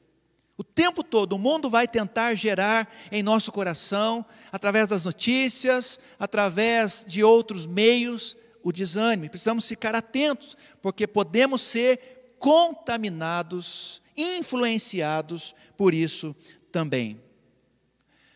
O 0.56 0.62
tempo 0.64 1.02
todo 1.02 1.34
o 1.34 1.38
mundo 1.38 1.68
vai 1.68 1.86
tentar 1.86 2.34
gerar 2.34 2.90
em 3.10 3.22
nosso 3.22 3.50
coração, 3.52 4.24
através 4.50 4.88
das 4.88 5.04
notícias, 5.04 5.98
através 6.18 7.04
de 7.06 7.22
outros 7.22 7.66
meios, 7.66 8.36
o 8.66 8.72
desânimo. 8.72 9.30
Precisamos 9.30 9.64
ficar 9.64 9.94
atentos, 9.94 10.56
porque 10.82 11.06
podemos 11.06 11.62
ser 11.62 12.34
contaminados, 12.36 14.02
influenciados 14.16 15.54
por 15.76 15.94
isso 15.94 16.34
também. 16.72 17.22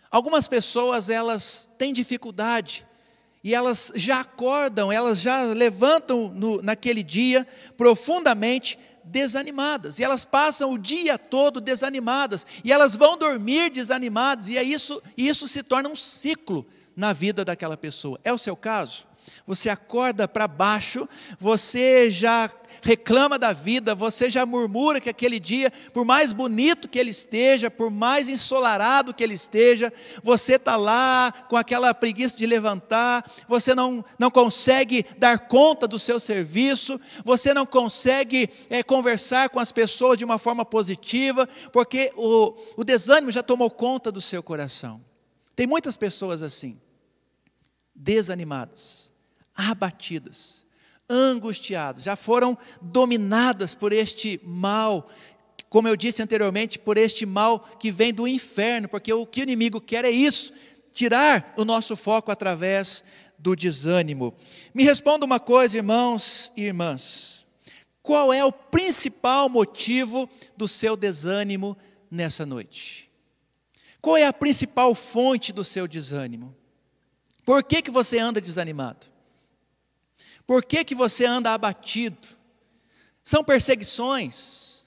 Algumas 0.08 0.46
pessoas 0.46 1.08
elas 1.08 1.68
têm 1.76 1.92
dificuldade 1.92 2.87
e 3.42 3.56
elas 3.56 3.90
já 3.96 4.20
acordam, 4.20 4.92
elas 4.92 5.18
já 5.18 5.42
levantam 5.42 6.28
no, 6.28 6.62
naquele 6.62 7.02
dia 7.02 7.44
profundamente 7.76 8.78
desanimadas, 9.02 9.99
e 9.99 10.04
elas 10.04 10.25
passam 10.25 10.72
o 10.72 10.78
dia 10.78 11.18
todo 11.18 11.60
desanimadas, 11.60 12.46
e 12.62 12.70
elas 12.70 12.94
vão 12.94 13.18
dormir 13.18 13.70
desanimadas, 13.70 14.49
e 14.49 14.56
é 14.56 14.62
isso, 14.62 15.02
isso 15.16 15.49
se 15.49 15.64
torna 15.64 15.88
um 15.88 15.96
ciclo 15.96 16.64
na 16.94 17.12
vida 17.12 17.44
daquela 17.44 17.76
pessoa. 17.76 18.20
É 18.22 18.32
o 18.32 18.38
seu 18.38 18.54
caso? 18.54 19.10
Você 19.50 19.69
acorda 19.69 20.28
para 20.28 20.47
baixo, 20.47 21.09
você 21.37 22.09
já 22.09 22.49
reclama 22.80 23.37
da 23.37 23.52
vida, 23.52 23.97
você 23.97 24.30
já 24.30 24.47
murmura 24.47 25.00
que 25.00 25.11
aquele 25.11 25.40
dia, 25.40 25.73
por 25.92 26.04
mais 26.04 26.33
bonito 26.33 26.88
que 26.88 26.97
ele 26.97 27.11
esteja, 27.11 27.69
por 27.69 27.90
mais 27.90 28.28
ensolarado 28.28 29.12
que 29.12 29.25
ele 29.25 29.35
esteja, 29.35 29.92
você 30.23 30.54
está 30.54 30.76
lá 30.76 31.33
com 31.49 31.57
aquela 31.57 31.92
preguiça 31.92 32.37
de 32.37 32.47
levantar, 32.47 33.28
você 33.49 33.75
não, 33.75 34.04
não 34.16 34.30
consegue 34.30 35.04
dar 35.19 35.37
conta 35.49 35.88
do 35.88 35.99
seu 35.99 36.21
serviço, 36.21 37.00
você 37.25 37.52
não 37.52 37.66
consegue 37.66 38.49
é, 38.71 38.85
conversar 38.85 39.49
com 39.49 39.59
as 39.59 39.73
pessoas 39.73 40.16
de 40.16 40.25
uma 40.25 40.38
forma 40.38 40.64
positiva, 40.64 41.49
porque 41.73 42.12
o, 42.14 42.54
o 42.76 42.85
desânimo 42.85 43.33
já 43.33 43.42
tomou 43.42 43.69
conta 43.69 44.12
do 44.12 44.21
seu 44.21 44.45
coração. 44.45 45.04
Tem 45.57 45.66
muitas 45.66 45.97
pessoas 45.97 46.40
assim, 46.40 46.80
desanimadas, 47.92 49.11
abatidas 49.54 50.64
angustiadas, 51.11 52.04
já 52.04 52.14
foram 52.14 52.57
dominadas 52.80 53.75
por 53.75 53.92
este 53.92 54.40
mal, 54.45 55.11
como 55.69 55.88
eu 55.88 55.97
disse 55.97 56.23
anteriormente, 56.23 56.78
por 56.78 56.97
este 56.97 57.26
mal 57.26 57.59
que 57.59 57.90
vem 57.90 58.14
do 58.14 58.28
inferno, 58.28 58.88
porque 58.88 59.12
o 59.12 59.26
que 59.26 59.40
o 59.40 59.42
inimigo 59.42 59.80
quer 59.80 60.04
é 60.04 60.11
isso, 60.11 60.52
tirar 60.92 61.52
o 61.57 61.64
nosso 61.64 61.97
foco 61.97 62.30
através 62.30 63.02
do 63.37 63.57
desânimo. 63.57 64.33
Me 64.73 64.85
responda 64.85 65.26
uma 65.26 65.40
coisa, 65.40 65.76
irmãos 65.76 66.52
e 66.57 66.62
irmãs. 66.62 67.45
Qual 68.02 68.33
é 68.33 68.45
o 68.45 68.52
principal 68.52 69.49
motivo 69.49 70.30
do 70.57 70.69
seu 70.69 70.97
desânimo 70.97 71.76
nessa 72.09 72.47
noite? 72.47 73.11
Qual 74.00 74.16
é 74.16 74.26
a 74.26 74.33
principal 74.33 74.95
fonte 74.95 75.52
do 75.52 75.64
seu 75.64 75.88
desânimo? 75.88 76.54
Por 77.45 77.64
que, 77.64 77.83
que 77.83 77.90
você 77.90 78.19
anda 78.19 78.40
desanimado? 78.40 79.10
Por 80.50 80.64
que, 80.64 80.83
que 80.83 80.97
você 80.97 81.25
anda 81.25 81.54
abatido? 81.54 82.26
São 83.23 83.45
perseguições, 83.45 84.85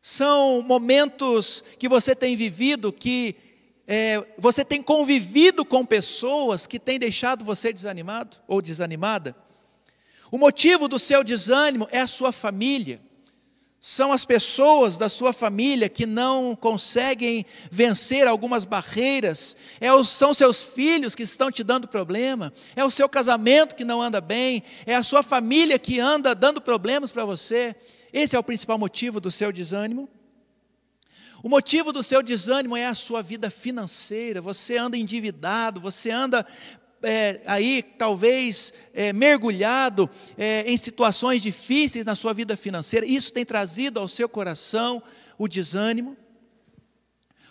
são 0.00 0.62
momentos 0.62 1.64
que 1.80 1.88
você 1.88 2.14
tem 2.14 2.36
vivido, 2.36 2.92
que 2.92 3.34
é, 3.88 4.24
você 4.38 4.64
tem 4.64 4.80
convivido 4.80 5.64
com 5.64 5.84
pessoas 5.84 6.68
que 6.68 6.78
têm 6.78 6.96
deixado 6.96 7.44
você 7.44 7.72
desanimado 7.72 8.36
ou 8.46 8.62
desanimada. 8.62 9.34
O 10.30 10.38
motivo 10.38 10.86
do 10.86 10.96
seu 10.96 11.24
desânimo 11.24 11.88
é 11.90 11.98
a 11.98 12.06
sua 12.06 12.30
família 12.30 13.02
são 13.86 14.14
as 14.14 14.24
pessoas 14.24 14.96
da 14.96 15.10
sua 15.10 15.30
família 15.30 15.90
que 15.90 16.06
não 16.06 16.56
conseguem 16.56 17.44
vencer 17.70 18.26
algumas 18.26 18.64
barreiras, 18.64 19.54
é 19.78 19.88
são 20.04 20.32
seus 20.32 20.62
filhos 20.62 21.14
que 21.14 21.22
estão 21.22 21.50
te 21.50 21.62
dando 21.62 21.86
problema, 21.86 22.50
é 22.74 22.82
o 22.82 22.90
seu 22.90 23.06
casamento 23.10 23.74
que 23.74 23.84
não 23.84 24.00
anda 24.00 24.22
bem, 24.22 24.62
é 24.86 24.94
a 24.94 25.02
sua 25.02 25.22
família 25.22 25.78
que 25.78 26.00
anda 26.00 26.34
dando 26.34 26.62
problemas 26.62 27.12
para 27.12 27.26
você. 27.26 27.76
Esse 28.10 28.34
é 28.34 28.38
o 28.38 28.42
principal 28.42 28.78
motivo 28.78 29.20
do 29.20 29.30
seu 29.30 29.52
desânimo. 29.52 30.08
O 31.42 31.50
motivo 31.50 31.92
do 31.92 32.02
seu 32.02 32.22
desânimo 32.22 32.78
é 32.78 32.86
a 32.86 32.94
sua 32.94 33.22
vida 33.22 33.50
financeira, 33.50 34.40
você 34.40 34.78
anda 34.78 34.96
endividado, 34.96 35.78
você 35.78 36.10
anda 36.10 36.46
é, 37.04 37.40
aí 37.46 37.82
talvez 37.82 38.72
é, 38.92 39.12
mergulhado 39.12 40.08
é, 40.36 40.64
em 40.66 40.76
situações 40.76 41.42
difíceis 41.42 42.04
na 42.04 42.16
sua 42.16 42.32
vida 42.32 42.56
financeira, 42.56 43.06
isso 43.06 43.32
tem 43.32 43.44
trazido 43.44 44.00
ao 44.00 44.08
seu 44.08 44.28
coração 44.28 45.02
o 45.38 45.46
desânimo. 45.46 46.16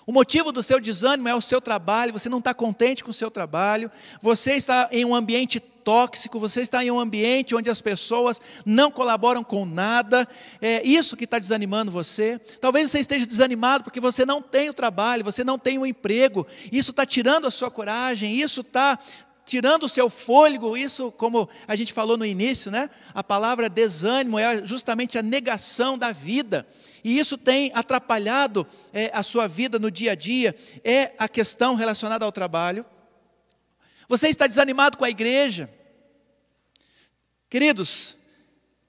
O 0.05 0.11
motivo 0.11 0.51
do 0.51 0.61
seu 0.61 0.79
desânimo 0.81 1.29
é 1.29 1.35
o 1.35 1.41
seu 1.41 1.61
trabalho, 1.61 2.11
você 2.11 2.27
não 2.27 2.39
está 2.39 2.53
contente 2.53 3.03
com 3.03 3.11
o 3.11 3.13
seu 3.13 3.31
trabalho, 3.31 3.89
você 4.21 4.53
está 4.53 4.89
em 4.91 5.05
um 5.05 5.15
ambiente 5.15 5.59
tóxico, 5.59 6.39
você 6.39 6.61
está 6.61 6.83
em 6.83 6.91
um 6.91 6.99
ambiente 6.99 7.55
onde 7.55 7.69
as 7.69 7.81
pessoas 7.81 8.39
não 8.65 8.89
colaboram 8.89 9.43
com 9.43 9.65
nada, 9.65 10.27
é 10.61 10.85
isso 10.85 11.15
que 11.15 11.25
está 11.25 11.39
desanimando 11.39 11.91
você. 11.91 12.39
Talvez 12.59 12.89
você 12.89 12.99
esteja 12.99 13.25
desanimado 13.25 13.83
porque 13.83 13.99
você 13.99 14.25
não 14.25 14.41
tem 14.41 14.69
o 14.69 14.73
trabalho, 14.73 15.23
você 15.23 15.43
não 15.43 15.57
tem 15.57 15.77
o 15.77 15.85
emprego, 15.85 16.47
isso 16.71 16.91
está 16.91 17.05
tirando 17.05 17.47
a 17.47 17.51
sua 17.51 17.69
coragem, 17.69 18.35
isso 18.35 18.61
está 18.61 18.97
tirando 19.45 19.83
o 19.83 19.89
seu 19.89 20.09
fôlego, 20.09 20.77
isso, 20.77 21.11
como 21.11 21.49
a 21.67 21.75
gente 21.75 21.93
falou 21.93 22.17
no 22.17 22.25
início, 22.25 22.71
né? 22.71 22.89
A 23.13 23.23
palavra 23.23 23.69
desânimo 23.69 24.39
é 24.39 24.65
justamente 24.65 25.17
a 25.17 25.21
negação 25.21 25.97
da 25.97 26.11
vida. 26.11 26.67
E 27.03 27.17
isso 27.19 27.37
tem 27.37 27.71
atrapalhado 27.73 28.65
é, 28.93 29.11
a 29.13 29.21
sua 29.21 29.47
vida 29.47 29.77
no 29.77 29.91
dia 29.91 30.13
a 30.13 30.15
dia, 30.15 30.55
é 30.83 31.11
a 31.17 31.27
questão 31.27 31.75
relacionada 31.75 32.23
ao 32.23 32.31
trabalho. 32.31 32.85
Você 34.07 34.29
está 34.29 34.47
desanimado 34.47 34.97
com 34.97 35.03
a 35.03 35.09
igreja. 35.09 35.69
Queridos, 37.49 38.17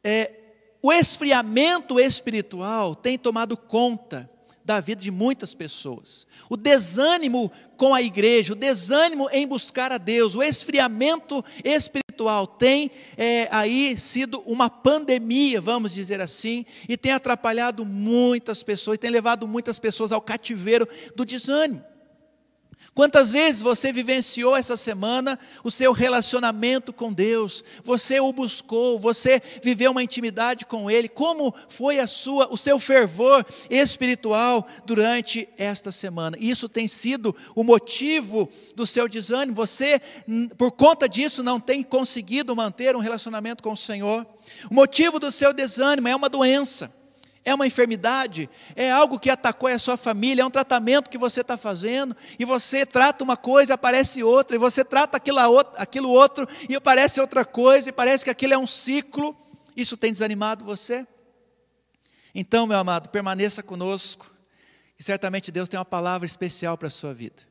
é, 0.02 0.32
o 0.80 0.92
esfriamento 0.92 1.99
espiritual 1.99 2.94
tem 2.94 3.18
tomado 3.18 3.56
conta 3.56 4.30
da 4.64 4.80
vida 4.80 5.02
de 5.02 5.11
muitas 5.11 5.52
pessoas. 5.52 6.26
O 6.49 6.56
desânimo 6.56 7.52
com 7.76 7.94
a 7.94 8.00
igreja, 8.00 8.54
o 8.54 8.56
desânimo 8.56 9.28
em 9.30 9.47
buscar 9.47 9.92
a 9.92 9.99
Deus, 9.99 10.35
o 10.35 10.42
esfriamento 10.42 11.44
espiritual 11.62 12.47
tem 12.47 12.90
é, 13.16 13.49
aí 13.50 13.99
sido 13.99 14.40
uma 14.47 14.71
pandemia, 14.71 15.61
vamos 15.61 15.92
dizer 15.92 16.21
assim, 16.21 16.64
e 16.88 16.97
tem 16.97 17.12
atrapalhado 17.12 17.85
muitas 17.85 18.62
pessoas, 18.62 18.99
tem 18.99 19.11
levado 19.11 19.47
muitas 19.47 19.78
pessoas 19.78 20.12
ao 20.12 20.21
cativeiro 20.21 20.88
do 21.14 21.25
desânimo. 21.25 21.93
Quantas 22.94 23.32
vezes 23.32 23.60
você 23.60 23.92
vivenciou 23.92 24.56
essa 24.56 24.76
semana 24.76 25.36
o 25.64 25.70
seu 25.70 25.92
relacionamento 25.92 26.92
com 26.92 27.12
Deus? 27.12 27.64
Você 27.82 28.20
o 28.20 28.32
buscou, 28.32 29.00
você 29.00 29.42
viveu 29.62 29.90
uma 29.90 30.02
intimidade 30.02 30.64
com 30.64 30.88
Ele. 30.88 31.08
Como 31.08 31.52
foi 31.68 31.98
a 31.98 32.06
sua, 32.06 32.46
o 32.52 32.56
seu 32.56 32.78
fervor 32.78 33.44
espiritual 33.68 34.64
durante 34.86 35.48
esta 35.58 35.90
semana? 35.90 36.36
Isso 36.38 36.68
tem 36.68 36.86
sido 36.86 37.34
o 37.56 37.64
motivo 37.64 38.48
do 38.76 38.86
seu 38.86 39.08
desânimo. 39.08 39.56
Você, 39.56 40.00
por 40.56 40.70
conta 40.70 41.08
disso, 41.08 41.42
não 41.42 41.58
tem 41.58 41.82
conseguido 41.82 42.54
manter 42.54 42.94
um 42.94 43.00
relacionamento 43.00 43.60
com 43.60 43.72
o 43.72 43.76
Senhor. 43.76 44.24
O 44.70 44.74
motivo 44.74 45.18
do 45.18 45.32
seu 45.32 45.52
desânimo 45.52 46.06
é 46.06 46.14
uma 46.14 46.28
doença 46.28 46.92
é 47.44 47.54
uma 47.54 47.66
enfermidade, 47.66 48.48
é 48.74 48.90
algo 48.90 49.18
que 49.18 49.28
atacou 49.28 49.68
a 49.68 49.78
sua 49.78 49.96
família, 49.96 50.42
é 50.42 50.46
um 50.46 50.50
tratamento 50.50 51.10
que 51.10 51.18
você 51.18 51.42
está 51.42 51.58
fazendo, 51.58 52.16
e 52.38 52.44
você 52.44 52.86
trata 52.86 53.22
uma 53.22 53.36
coisa, 53.36 53.74
aparece 53.74 54.22
outra, 54.22 54.56
e 54.56 54.58
você 54.58 54.82
trata 54.82 55.18
aquilo, 55.18 56.10
outro, 56.10 56.48
e 56.68 56.74
aparece 56.74 57.20
outra 57.20 57.44
coisa, 57.44 57.90
e 57.90 57.92
parece 57.92 58.24
que 58.24 58.30
aquilo 58.30 58.54
é 58.54 58.58
um 58.58 58.66
ciclo. 58.66 59.36
Isso 59.76 59.96
tem 59.96 60.10
desanimado 60.10 60.64
você? 60.64 61.06
Então, 62.34 62.66
meu 62.66 62.78
amado, 62.78 63.10
permaneça 63.10 63.62
conosco, 63.62 64.32
e 64.98 65.02
certamente 65.02 65.52
Deus 65.52 65.68
tem 65.68 65.78
uma 65.78 65.84
palavra 65.84 66.24
especial 66.24 66.78
para 66.78 66.88
a 66.88 66.90
sua 66.90 67.12
vida. 67.12 67.42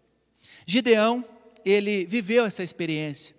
Gideão, 0.65 1.23
ele 1.63 2.05
viveu 2.05 2.45
essa 2.45 2.63
experiência. 2.63 3.35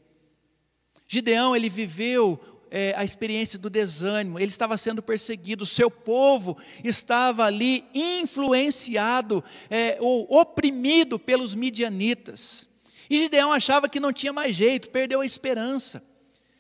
Gideão, 1.09 1.57
ele 1.57 1.69
viveu 1.69 2.54
é, 2.77 2.93
a 2.97 3.05
experiência 3.05 3.57
do 3.57 3.71
desânimo, 3.71 4.37
ele 4.37 4.49
estava 4.49 4.77
sendo 4.77 5.01
perseguido, 5.01 5.65
seu 5.65 5.89
povo 5.89 6.59
estava 6.83 7.45
ali 7.45 7.85
influenciado 7.95 9.45
é, 9.71 9.97
ou 10.01 10.27
oprimido 10.41 11.17
pelos 11.17 11.55
midianitas. 11.55 12.69
E 13.09 13.17
Gideão 13.17 13.53
achava 13.53 13.89
que 13.89 14.01
não 14.01 14.13
tinha 14.13 14.33
mais 14.33 14.57
jeito, 14.57 14.89
perdeu 14.89 15.21
a 15.21 15.27
esperança, 15.27 16.03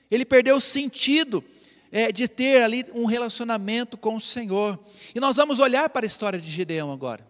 ele 0.09 0.25
perdeu 0.25 0.55
o 0.55 0.61
sentido 0.61 1.43
é, 1.91 2.13
de 2.13 2.29
ter 2.29 2.63
ali 2.63 2.85
um 2.95 3.07
relacionamento 3.07 3.99
com 3.99 4.15
o 4.15 4.21
Senhor. 4.21 4.79
E 5.17 5.19
nós 5.19 5.35
vamos 5.35 5.59
olhar 5.59 5.89
para 5.89 6.07
a 6.07 6.09
história 6.09 6.39
de 6.39 6.49
Gideão 6.49 6.93
agora, 6.93 7.27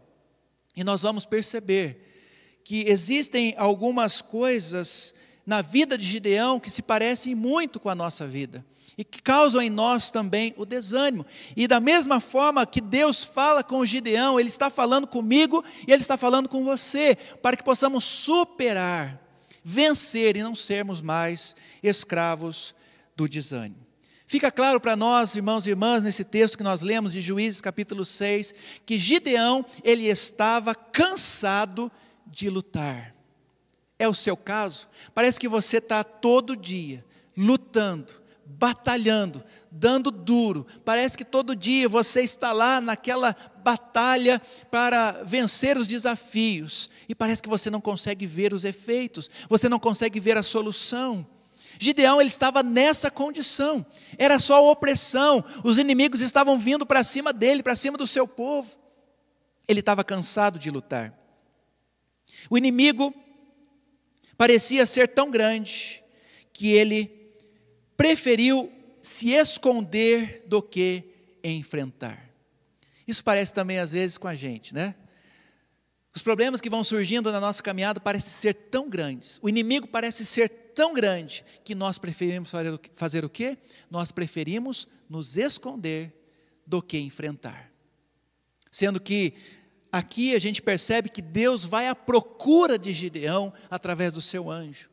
e 0.76 0.84
nós 0.84 1.00
vamos 1.00 1.24
perceber 1.24 2.60
que 2.62 2.84
existem 2.86 3.54
algumas 3.56 4.20
coisas 4.20 5.14
na 5.46 5.62
vida 5.62 5.96
de 5.96 6.04
Gideão 6.04 6.60
que 6.60 6.70
se 6.70 6.82
parecem 6.82 7.34
muito 7.34 7.80
com 7.80 7.88
a 7.88 7.94
nossa 7.94 8.26
vida 8.26 8.62
e 8.96 9.04
que 9.04 9.20
causam 9.20 9.60
em 9.60 9.70
nós 9.70 10.10
também 10.10 10.54
o 10.56 10.64
desânimo. 10.64 11.26
E 11.56 11.66
da 11.66 11.80
mesma 11.80 12.20
forma 12.20 12.66
que 12.66 12.80
Deus 12.80 13.24
fala 13.24 13.62
com 13.62 13.78
o 13.78 13.86
Gideão, 13.86 14.38
Ele 14.38 14.48
está 14.48 14.70
falando 14.70 15.06
comigo 15.06 15.64
e 15.86 15.92
Ele 15.92 16.02
está 16.02 16.16
falando 16.16 16.48
com 16.48 16.64
você, 16.64 17.16
para 17.42 17.56
que 17.56 17.64
possamos 17.64 18.04
superar, 18.04 19.20
vencer 19.62 20.36
e 20.36 20.42
não 20.42 20.54
sermos 20.54 21.00
mais 21.00 21.56
escravos 21.82 22.74
do 23.16 23.28
desânimo. 23.28 23.84
Fica 24.26 24.50
claro 24.50 24.80
para 24.80 24.96
nós, 24.96 25.34
irmãos 25.36 25.66
e 25.66 25.70
irmãs, 25.70 26.02
nesse 26.02 26.24
texto 26.24 26.56
que 26.56 26.64
nós 26.64 26.80
lemos 26.80 27.12
de 27.12 27.20
Juízes 27.20 27.60
capítulo 27.60 28.04
6, 28.04 28.54
que 28.86 28.98
Gideão, 28.98 29.64
ele 29.82 30.06
estava 30.06 30.74
cansado 30.74 31.92
de 32.26 32.48
lutar. 32.48 33.14
É 33.98 34.08
o 34.08 34.14
seu 34.14 34.36
caso? 34.36 34.88
Parece 35.14 35.38
que 35.38 35.46
você 35.46 35.76
está 35.76 36.02
todo 36.02 36.56
dia 36.56 37.04
lutando, 37.36 38.23
batalhando, 38.46 39.42
dando 39.70 40.10
duro. 40.10 40.66
Parece 40.84 41.16
que 41.16 41.24
todo 41.24 41.56
dia 41.56 41.88
você 41.88 42.22
está 42.22 42.52
lá 42.52 42.80
naquela 42.80 43.34
batalha 43.62 44.40
para 44.70 45.22
vencer 45.24 45.76
os 45.76 45.86
desafios 45.86 46.90
e 47.08 47.14
parece 47.14 47.42
que 47.42 47.48
você 47.48 47.70
não 47.70 47.80
consegue 47.80 48.26
ver 48.26 48.52
os 48.52 48.64
efeitos, 48.64 49.30
você 49.48 49.68
não 49.68 49.78
consegue 49.78 50.20
ver 50.20 50.36
a 50.36 50.42
solução. 50.42 51.26
Gideão 51.78 52.20
ele 52.20 52.28
estava 52.28 52.62
nessa 52.62 53.10
condição. 53.10 53.84
Era 54.16 54.38
só 54.38 54.70
opressão. 54.70 55.44
Os 55.64 55.78
inimigos 55.78 56.20
estavam 56.20 56.58
vindo 56.58 56.86
para 56.86 57.02
cima 57.02 57.32
dele, 57.32 57.62
para 57.62 57.74
cima 57.74 57.98
do 57.98 58.06
seu 58.06 58.28
povo. 58.28 58.78
Ele 59.66 59.80
estava 59.80 60.04
cansado 60.04 60.58
de 60.58 60.70
lutar. 60.70 61.12
O 62.48 62.56
inimigo 62.56 63.12
parecia 64.36 64.86
ser 64.86 65.08
tão 65.08 65.30
grande 65.30 66.04
que 66.52 66.68
ele 66.68 67.23
preferiu 67.96 68.72
se 69.02 69.30
esconder 69.30 70.44
do 70.46 70.62
que 70.62 71.04
enfrentar. 71.42 72.30
Isso 73.06 73.22
parece 73.22 73.52
também 73.52 73.78
às 73.78 73.92
vezes 73.92 74.16
com 74.16 74.26
a 74.26 74.34
gente, 74.34 74.74
né? 74.74 74.94
Os 76.14 76.22
problemas 76.22 76.60
que 76.60 76.70
vão 76.70 76.84
surgindo 76.84 77.30
na 77.32 77.40
nossa 77.40 77.62
caminhada 77.62 78.00
parecem 78.00 78.30
ser 78.30 78.54
tão 78.54 78.88
grandes, 78.88 79.38
o 79.42 79.48
inimigo 79.48 79.88
parece 79.88 80.24
ser 80.24 80.48
tão 80.48 80.94
grande, 80.94 81.44
que 81.64 81.74
nós 81.74 81.98
preferimos 81.98 82.50
fazer 82.94 83.24
o 83.24 83.28
quê? 83.28 83.58
Nós 83.90 84.10
preferimos 84.10 84.88
nos 85.08 85.36
esconder 85.36 86.12
do 86.66 86.82
que 86.82 86.98
enfrentar. 86.98 87.70
Sendo 88.70 89.00
que 89.00 89.34
aqui 89.92 90.34
a 90.34 90.38
gente 90.38 90.60
percebe 90.60 91.08
que 91.08 91.22
Deus 91.22 91.64
vai 91.64 91.88
à 91.88 91.94
procura 91.94 92.78
de 92.78 92.92
Gideão 92.92 93.52
através 93.70 94.14
do 94.14 94.20
seu 94.20 94.50
anjo. 94.50 94.90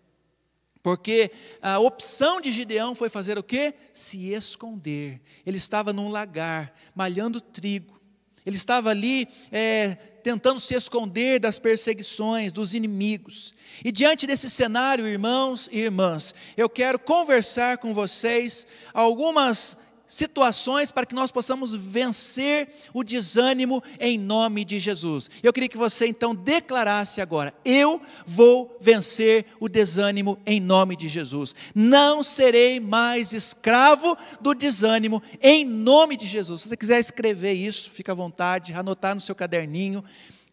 Porque 0.84 1.32
a 1.62 1.80
opção 1.80 2.42
de 2.42 2.52
Gideão 2.52 2.96
foi 2.96 3.10
fazer 3.10 3.38
o 3.38 3.44
quê? 3.44 3.74
Se 3.94 4.34
esconder. 4.34 5.22
Ele 5.46 5.58
estava 5.58 5.94
num 5.94 6.10
lagar, 6.10 6.74
malhando 6.96 7.40
trigo. 7.40 8.02
Ele 8.44 8.56
estava 8.56 8.90
ali 8.90 9.28
é, 9.52 9.94
tentando 10.24 10.60
se 10.60 10.74
esconder 10.74 11.40
das 11.40 11.60
perseguições, 11.60 12.52
dos 12.52 12.74
inimigos. 12.74 13.54
E 13.84 13.92
diante 13.92 14.26
desse 14.26 14.50
cenário, 14.50 15.08
irmãos 15.08 15.70
e 15.72 15.80
irmãs, 15.80 16.34
eu 16.58 16.68
quero 16.68 16.98
conversar 16.98 17.78
com 17.78 17.94
vocês 17.94 18.66
algumas 18.94 19.78
situações 20.12 20.92
para 20.92 21.06
que 21.06 21.16
nós 21.16 21.32
possamos 21.32 21.74
vencer 21.74 22.68
o 22.94 23.02
desânimo 23.02 23.82
em 23.98 24.18
nome 24.18 24.66
de 24.66 24.78
Jesus. 24.78 25.30
Eu 25.42 25.54
queria 25.54 25.70
que 25.70 25.78
você 25.78 26.06
então 26.06 26.36
declarasse 26.36 27.22
agora: 27.22 27.54
eu 27.64 28.02
vou 28.28 28.78
vencer 28.82 29.46
o 29.58 29.70
desânimo 29.70 30.38
em 30.46 30.60
nome 30.60 30.98
de 30.98 31.08
Jesus. 31.08 31.56
Não 31.74 32.22
serei 32.24 32.78
mais 32.78 33.32
escravo 33.32 34.18
do 34.42 34.54
desânimo 34.54 35.24
em 35.42 35.64
nome 35.64 36.18
de 36.18 36.26
Jesus. 36.26 36.64
Se 36.64 36.68
você 36.68 36.78
quiser 36.78 37.00
escrever 37.00 37.54
isso, 37.54 37.90
fica 37.90 38.12
à 38.12 38.16
vontade, 38.16 38.74
anotar 38.74 39.16
no 39.16 39.22
seu 39.22 39.34
caderninho, 39.34 40.04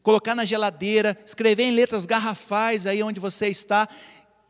colocar 0.05 0.37
na 0.37 0.45
geladeira, 0.45 1.19
escrever 1.27 1.65
em 1.65 1.73
letras 1.73 2.07
garrafais 2.07 2.87
aí 2.87 3.03
onde 3.03 3.19
você 3.19 3.49
está 3.49 3.89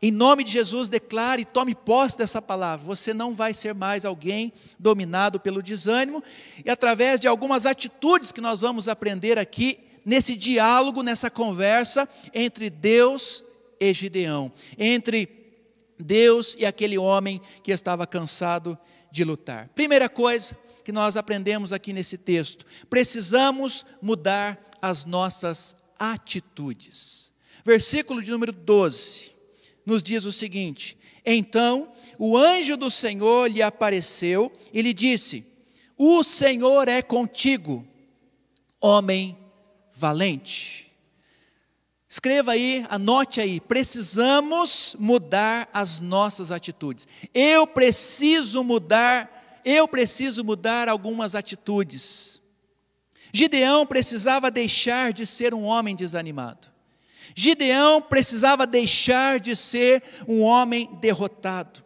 em 0.01 0.11
nome 0.11 0.45
de 0.45 0.51
Jesus, 0.51 0.87
declare 0.87 1.41
e 1.41 1.45
tome 1.45 1.75
posse 1.75 2.17
dessa 2.17 2.41
palavra. 2.41 2.85
Você 2.85 3.13
não 3.13 3.35
vai 3.35 3.53
ser 3.53 3.73
mais 3.73 4.05
alguém 4.05 4.53
dominado 4.79 5.39
pelo 5.39 5.61
desânimo, 5.61 6.23
e 6.63 6.69
através 6.69 7.19
de 7.19 7.27
algumas 7.27 7.65
atitudes 7.65 8.31
que 8.31 8.39
nós 8.39 8.61
vamos 8.61 8.87
aprender 8.87 9.37
aqui, 9.37 9.79
nesse 10.05 10.37
diálogo, 10.37 11.03
nessa 11.03 11.29
conversa 11.29 12.07
entre 12.33 12.69
Deus 12.69 13.43
e 13.77 13.93
Gideão, 13.93 14.51
entre 14.77 15.27
Deus 15.99 16.55
e 16.57 16.65
aquele 16.65 16.97
homem 16.97 17.41
que 17.61 17.71
estava 17.71 18.07
cansado 18.07 18.79
de 19.11 19.25
lutar. 19.25 19.67
Primeira 19.75 20.07
coisa 20.07 20.57
que 20.85 20.93
nós 20.93 21.17
aprendemos 21.17 21.73
aqui 21.73 21.91
nesse 21.91 22.17
texto: 22.17 22.65
precisamos 22.89 23.85
mudar 24.01 24.57
as 24.81 25.03
nossas 25.03 25.75
atitudes. 25.99 27.33
Versículo 27.65 28.21
de 28.21 28.31
número 28.31 28.53
12 28.53 29.38
nos 29.89 30.03
diz 30.03 30.25
o 30.25 30.31
seguinte: 30.31 30.97
Então 31.25 31.91
o 32.17 32.37
anjo 32.37 32.77
do 32.77 32.89
Senhor 32.89 33.49
lhe 33.49 33.61
apareceu 33.61 34.51
e 34.73 34.81
lhe 34.81 34.93
disse: 34.93 35.45
O 35.97 36.23
Senhor 36.23 36.87
é 36.87 37.01
contigo, 37.01 37.85
homem 38.79 39.37
valente. 39.91 40.89
Escreva 42.07 42.53
aí, 42.53 42.85
anote 42.89 43.39
aí, 43.39 43.59
precisamos 43.59 44.95
mudar 44.99 45.69
as 45.71 45.99
nossas 45.99 46.51
atitudes. 46.51 47.07
Eu 47.33 47.67
preciso 47.67 48.63
mudar, 48.63 49.61
eu 49.63 49.87
preciso 49.87 50.43
mudar 50.43 50.89
algumas 50.89 51.35
atitudes. 51.35 52.41
Gideão 53.31 53.85
precisava 53.85 54.49
deixar 54.49 55.13
de 55.13 55.25
ser 55.27 55.53
um 55.53 55.65
homem 55.65 55.95
desanimado. 55.95 56.67
Gideão 57.35 58.01
precisava 58.01 58.65
deixar 58.65 59.39
de 59.39 59.55
ser 59.55 60.03
um 60.27 60.41
homem 60.41 60.89
derrotado. 60.99 61.83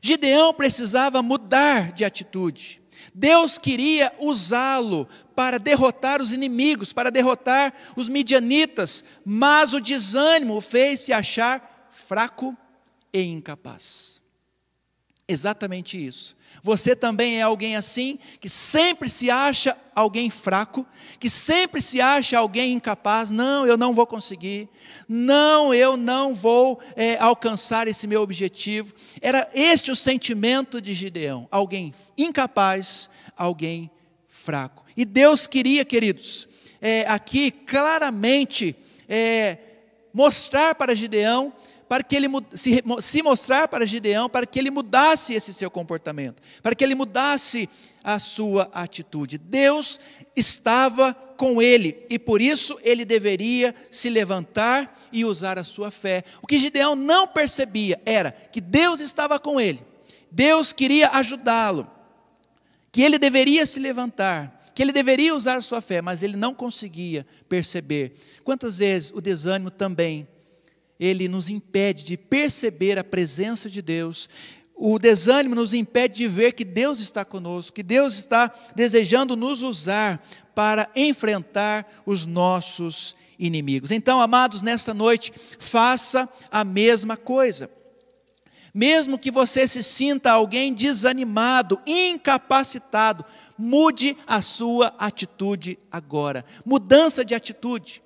Gideão 0.00 0.52
precisava 0.52 1.22
mudar 1.22 1.92
de 1.92 2.04
atitude. 2.04 2.82
Deus 3.14 3.58
queria 3.58 4.12
usá-lo 4.18 5.08
para 5.36 5.58
derrotar 5.58 6.20
os 6.20 6.32
inimigos, 6.32 6.92
para 6.92 7.10
derrotar 7.10 7.72
os 7.96 8.08
midianitas, 8.08 9.04
mas 9.24 9.72
o 9.72 9.80
desânimo 9.80 10.56
o 10.56 10.60
fez 10.60 11.00
se 11.00 11.12
achar 11.12 11.88
fraco 11.90 12.56
e 13.12 13.22
incapaz. 13.22 14.20
Exatamente 15.26 16.04
isso. 16.04 16.36
Você 16.64 16.96
também 16.96 17.40
é 17.40 17.42
alguém 17.42 17.76
assim, 17.76 18.18
que 18.40 18.48
sempre 18.48 19.06
se 19.06 19.30
acha 19.30 19.76
alguém 19.94 20.30
fraco, 20.30 20.86
que 21.20 21.28
sempre 21.28 21.82
se 21.82 22.00
acha 22.00 22.38
alguém 22.38 22.72
incapaz. 22.72 23.28
Não, 23.28 23.66
eu 23.66 23.76
não 23.76 23.92
vou 23.92 24.06
conseguir. 24.06 24.70
Não, 25.06 25.74
eu 25.74 25.94
não 25.94 26.34
vou 26.34 26.80
é, 26.96 27.18
alcançar 27.18 27.86
esse 27.86 28.06
meu 28.06 28.22
objetivo. 28.22 28.94
Era 29.20 29.46
este 29.52 29.90
o 29.90 29.94
sentimento 29.94 30.80
de 30.80 30.94
Gideão: 30.94 31.46
alguém 31.50 31.92
incapaz, 32.16 33.10
alguém 33.36 33.90
fraco. 34.26 34.86
E 34.96 35.04
Deus 35.04 35.46
queria, 35.46 35.84
queridos, 35.84 36.48
é, 36.80 37.04
aqui 37.06 37.50
claramente 37.50 38.74
é, 39.06 39.58
mostrar 40.14 40.74
para 40.76 40.94
Gideão 40.94 41.52
para 41.88 42.02
que 42.02 42.16
ele 42.16 42.28
se, 42.52 42.82
se 43.00 43.22
mostrar 43.22 43.68
para 43.68 43.86
Gideão, 43.86 44.28
para 44.28 44.46
que 44.46 44.58
ele 44.58 44.70
mudasse 44.70 45.34
esse 45.34 45.52
seu 45.52 45.70
comportamento, 45.70 46.42
para 46.62 46.74
que 46.74 46.82
ele 46.82 46.94
mudasse 46.94 47.68
a 48.02 48.18
sua 48.18 48.70
atitude. 48.72 49.38
Deus 49.38 49.98
estava 50.36 51.14
com 51.14 51.60
ele 51.60 52.04
e 52.08 52.18
por 52.18 52.40
isso 52.40 52.78
ele 52.82 53.04
deveria 53.04 53.74
se 53.90 54.08
levantar 54.08 54.98
e 55.12 55.24
usar 55.24 55.58
a 55.58 55.64
sua 55.64 55.90
fé. 55.90 56.24
O 56.42 56.46
que 56.46 56.58
Gideão 56.58 56.94
não 56.94 57.26
percebia 57.26 58.00
era 58.04 58.30
que 58.30 58.60
Deus 58.60 59.00
estava 59.00 59.38
com 59.38 59.60
ele, 59.60 59.80
Deus 60.30 60.72
queria 60.72 61.10
ajudá-lo, 61.10 61.90
que 62.90 63.02
ele 63.02 63.18
deveria 63.18 63.66
se 63.66 63.80
levantar, 63.80 64.70
que 64.74 64.82
ele 64.82 64.92
deveria 64.92 65.34
usar 65.34 65.56
a 65.56 65.62
sua 65.62 65.80
fé, 65.80 66.02
mas 66.02 66.22
ele 66.22 66.36
não 66.36 66.52
conseguia 66.52 67.26
perceber. 67.48 68.14
Quantas 68.42 68.76
vezes 68.76 69.12
o 69.14 69.20
desânimo 69.20 69.70
também 69.70 70.26
ele 70.98 71.28
nos 71.28 71.48
impede 71.48 72.04
de 72.04 72.16
perceber 72.16 72.98
a 72.98 73.04
presença 73.04 73.68
de 73.68 73.82
Deus. 73.82 74.28
O 74.74 74.98
desânimo 74.98 75.54
nos 75.54 75.74
impede 75.74 76.16
de 76.16 76.28
ver 76.28 76.52
que 76.52 76.64
Deus 76.64 76.98
está 77.00 77.24
conosco, 77.24 77.74
que 77.74 77.82
Deus 77.82 78.14
está 78.14 78.52
desejando 78.74 79.36
nos 79.36 79.62
usar 79.62 80.24
para 80.54 80.88
enfrentar 80.94 82.02
os 82.04 82.26
nossos 82.26 83.16
inimigos. 83.38 83.90
Então, 83.90 84.20
amados, 84.20 84.62
nesta 84.62 84.94
noite, 84.94 85.32
faça 85.58 86.28
a 86.50 86.64
mesma 86.64 87.16
coisa. 87.16 87.70
Mesmo 88.72 89.18
que 89.18 89.30
você 89.30 89.68
se 89.68 89.84
sinta 89.84 90.32
alguém 90.32 90.74
desanimado, 90.74 91.80
incapacitado, 91.86 93.24
mude 93.56 94.16
a 94.26 94.42
sua 94.42 94.92
atitude 94.98 95.78
agora. 95.90 96.44
Mudança 96.64 97.24
de 97.24 97.36
atitude 97.36 98.02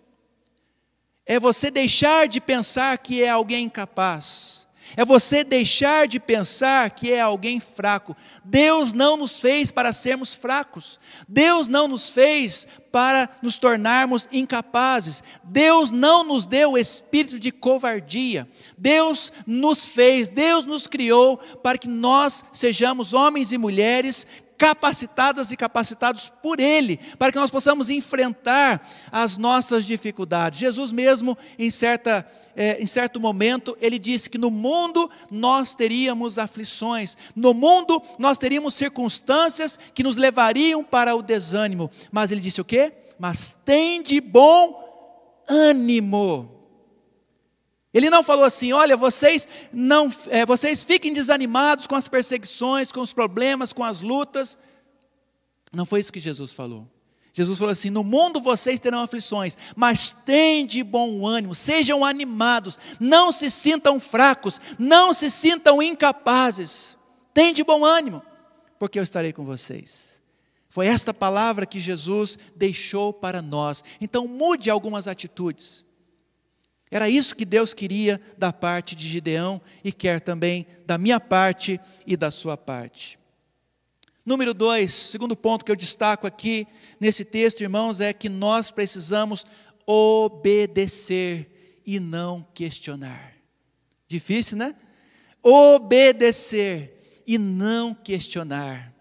é 1.29 1.39
você 1.39 1.71
deixar 1.71 2.27
de 2.27 2.41
pensar 2.41 2.97
que 2.97 3.23
é 3.23 3.29
alguém 3.29 3.67
incapaz, 3.67 4.67
é 4.97 5.05
você 5.05 5.45
deixar 5.45 6.09
de 6.09 6.19
pensar 6.19 6.89
que 6.89 7.13
é 7.13 7.21
alguém 7.21 7.61
fraco. 7.61 8.17
Deus 8.43 8.95
não 8.95 9.19
nos 9.19 9.39
fez 9.39 9.71
para 9.71 9.93
sermos 9.93 10.33
fracos, 10.33 10.99
Deus 11.29 11.69
não 11.69 11.87
nos 11.87 12.09
fez 12.09 12.67
para 12.91 13.29
nos 13.43 13.59
tornarmos 13.59 14.27
incapazes, 14.33 15.23
Deus 15.45 15.91
não 15.91 16.25
nos 16.25 16.47
deu 16.47 16.73
o 16.73 16.79
espírito 16.79 17.39
de 17.39 17.53
covardia, 17.53 18.49
Deus 18.79 19.31
nos 19.47 19.85
fez, 19.85 20.31
Deus 20.31 20.65
nos 20.65 20.87
criou 20.87 21.37
para 21.37 21.77
que 21.77 21.89
nós 21.89 22.43
sejamos 22.51 23.13
homens 23.13 23.53
e 23.53 23.59
mulheres 23.59 24.27
capacitadas 24.59 25.53
e 25.53 25.57
capacitados 25.57 26.31
por 26.43 26.59
Ele, 26.59 26.99
para 27.17 27.31
que 27.31 27.39
nós 27.39 27.51
possamos 27.51 27.89
enfrentar 27.89 28.87
as 29.13 29.37
nossas 29.37 29.87
dificuldades. 29.87 30.59
Jesus 30.59 30.91
mesmo, 30.91 31.39
em, 31.57 31.71
certa, 31.71 32.27
é, 32.57 32.83
em 32.83 32.87
certo 32.87 33.21
momento, 33.21 33.77
ele 33.81 33.99
disse 33.99 34.29
que 34.29 34.37
no 34.37 34.51
mundo 34.51 35.09
nós 35.31 35.75
teríamos 35.75 36.39
aflições, 36.39 37.17
no 37.37 37.55
mundo 37.55 38.03
nós 38.19 38.37
teríamos 38.37 38.75
circunstâncias 38.75 39.79
que 39.95 40.03
nos 40.03 40.17
levariam 40.17 40.83
para 40.83 41.15
o 41.15 41.23
desânimo. 41.23 41.89
Mas 42.11 42.33
ele 42.33 42.41
disse 42.41 42.61
o 42.61 42.65
quê? 42.65 42.93
Mas 43.17 43.57
tem 43.65 44.03
de 44.03 44.21
bom 44.21 45.45
ânimo. 45.49 46.58
Ele 47.93 48.11
não 48.11 48.23
falou 48.23 48.45
assim: 48.45 48.73
olha, 48.73 48.97
vocês 48.97 49.49
não, 49.73 50.13
é, 50.29 50.45
vocês 50.45 50.83
fiquem 50.83 51.15
desanimados 51.15 51.87
com 51.87 51.95
as 51.95 52.09
perseguições, 52.09 52.93
com 52.93 53.01
os 53.01 53.13
problemas, 53.13 53.73
com 53.73 53.85
as 53.85 54.01
lutas. 54.01 54.59
Não 55.73 55.87
foi 55.87 56.01
isso 56.01 56.13
que 56.13 56.21
Jesus 56.21 56.53
falou. 56.53 56.87
Jesus 57.33 57.59
falou 57.59 57.73
assim: 57.73 57.91
no 57.91 58.05
mundo 58.05 58.41
vocês 58.41 58.81
terão 58.81 59.01
aflições, 59.01 59.57
mas 59.77 60.13
tem 60.13 60.67
de 60.67 60.83
bom 60.83 61.27
ânimo, 61.27 61.55
sejam 61.55 62.05
animados, 62.05 62.79
não 62.99 63.33
se 63.33 63.51
sintam 63.51 63.99
fracos, 64.01 64.61
não 64.79 65.15
se 65.15 65.31
sintam 65.31 65.83
incapazes. 65.83 66.97
Tem 67.33 67.55
de 67.55 67.63
bom 67.63 67.85
ânimo, 67.85 68.23
porque 68.79 68.99
eu 68.99 69.03
estarei 69.03 69.33
com 69.33 69.45
vocês. 69.45 70.21
Foi 70.69 70.87
esta 70.87 71.15
palavra 71.15 71.65
que 71.65 71.81
Jesus 71.81 72.37
deixou 72.55 73.13
para 73.13 73.41
nós. 73.41 73.83
Então 74.01 74.27
mude 74.27 74.69
algumas 74.69 75.09
atitudes. 75.09 75.85
Era 76.91 77.09
isso 77.09 77.37
que 77.37 77.45
Deus 77.45 77.75
queria 77.75 78.21
da 78.37 78.53
parte 78.53 78.97
de 78.97 79.07
Gideão 79.07 79.61
e 79.85 79.93
quer 79.93 80.21
também 80.21 80.67
da 80.87 80.97
minha 80.97 81.21
parte 81.21 81.81
e 82.07 82.17
da 82.17 82.31
sua 82.31 82.57
parte. 82.57 83.19
Número 84.25 84.53
dois, 84.53 84.93
segundo 84.93 85.37
ponto 85.37 85.65
que 85.65 85.73
eu 85.73 85.77
destaco 85.77 86.27
aqui 86.27 86.67
nesse 87.01 87.25
texto, 87.25 87.63
irmãos, 87.63 88.01
é 88.01 88.13
que 88.13 88.29
nós 88.29 88.71
precisamos 88.71 89.45
obedecer 89.87 91.81
e 91.87 91.99
não 91.99 92.47
questionar. 92.53 93.35
Difícil, 94.07 94.59
né? 94.59 94.75
Obedecer 95.43 97.23
e 97.27 97.39
não 97.39 97.95
questionar. 97.95 98.93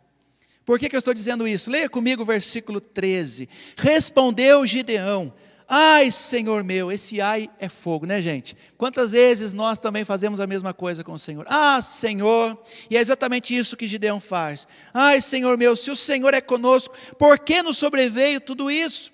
Por 0.65 0.77
que, 0.77 0.89
que 0.89 0.95
eu 0.95 0.99
estou 0.99 1.13
dizendo 1.13 1.47
isso? 1.47 1.71
Leia 1.71 1.89
comigo 1.89 2.23
o 2.23 2.25
versículo 2.25 2.79
13. 2.79 3.47
Respondeu 3.77 4.65
Gideão: 4.65 5.33
Ai, 5.69 6.11
Senhor 6.11 6.63
meu, 6.63 6.89
esse 6.89 7.19
ai 7.19 7.49
é 7.59 7.67
fogo, 7.67 8.05
né, 8.05 8.21
gente? 8.21 8.55
Quantas 8.77 9.11
vezes 9.11 9.53
nós 9.53 9.77
também 9.77 10.05
fazemos 10.05 10.39
a 10.39 10.47
mesma 10.47 10.73
coisa 10.73 11.03
com 11.03 11.11
o 11.11 11.19
Senhor? 11.19 11.45
Ah, 11.49 11.81
Senhor, 11.81 12.57
e 12.89 12.95
é 12.95 13.01
exatamente 13.01 13.55
isso 13.55 13.75
que 13.75 13.85
Gideão 13.85 14.17
faz. 14.17 14.65
Ai, 14.93 15.21
Senhor 15.21 15.57
meu, 15.57 15.75
se 15.75 15.91
o 15.91 15.95
Senhor 15.95 16.33
é 16.33 16.39
conosco, 16.39 16.95
por 17.19 17.37
que 17.37 17.61
nos 17.61 17.77
sobreveio 17.77 18.39
tudo 18.39 18.71
isso? 18.71 19.11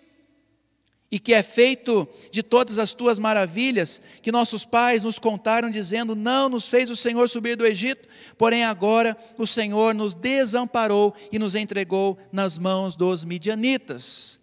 E 1.10 1.20
que 1.20 1.34
é 1.34 1.42
feito 1.42 2.08
de 2.32 2.44
todas 2.44 2.78
as 2.78 2.94
tuas 2.94 3.18
maravilhas, 3.18 4.00
que 4.22 4.32
nossos 4.32 4.64
pais 4.64 5.04
nos 5.04 5.18
contaram, 5.18 5.72
dizendo: 5.72 6.16
Não 6.16 6.50
nos 6.50 6.68
fez 6.68 6.90
o 6.90 6.96
Senhor 6.96 7.30
subir 7.30 7.56
do 7.56 7.66
Egito, 7.66 8.08
porém 8.36 8.64
agora 8.64 9.18
o 9.38 9.46
Senhor 9.46 9.94
nos 9.96 10.14
desamparou 10.14 11.16
e 11.32 11.38
nos 11.38 11.56
entregou 11.56 12.18
nas 12.32 12.58
mãos 12.60 12.96
dos 12.96 13.24
midianitas. 13.24 14.40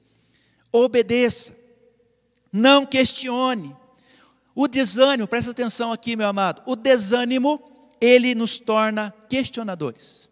Obedeça 0.73 1.60
não 2.53 2.85
questione. 2.85 3.77
O 4.55 4.67
desânimo, 4.67 5.29
presta 5.29 5.53
atenção 5.53 5.93
aqui, 5.93 6.17
meu 6.17 6.29
amado. 6.29 6.63
O 6.67 6.75
desânimo, 6.77 7.61
ele 8.01 8.35
nos 8.35 8.59
torna 8.59 9.15
questionadores. 9.29 10.29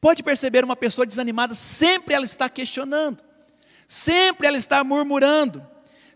Pode 0.00 0.22
perceber 0.22 0.64
uma 0.64 0.74
pessoa 0.74 1.06
desanimada, 1.06 1.54
sempre 1.54 2.12
ela 2.12 2.24
está 2.24 2.48
questionando, 2.48 3.22
sempre 3.86 4.48
ela 4.48 4.58
está 4.58 4.82
murmurando, 4.82 5.64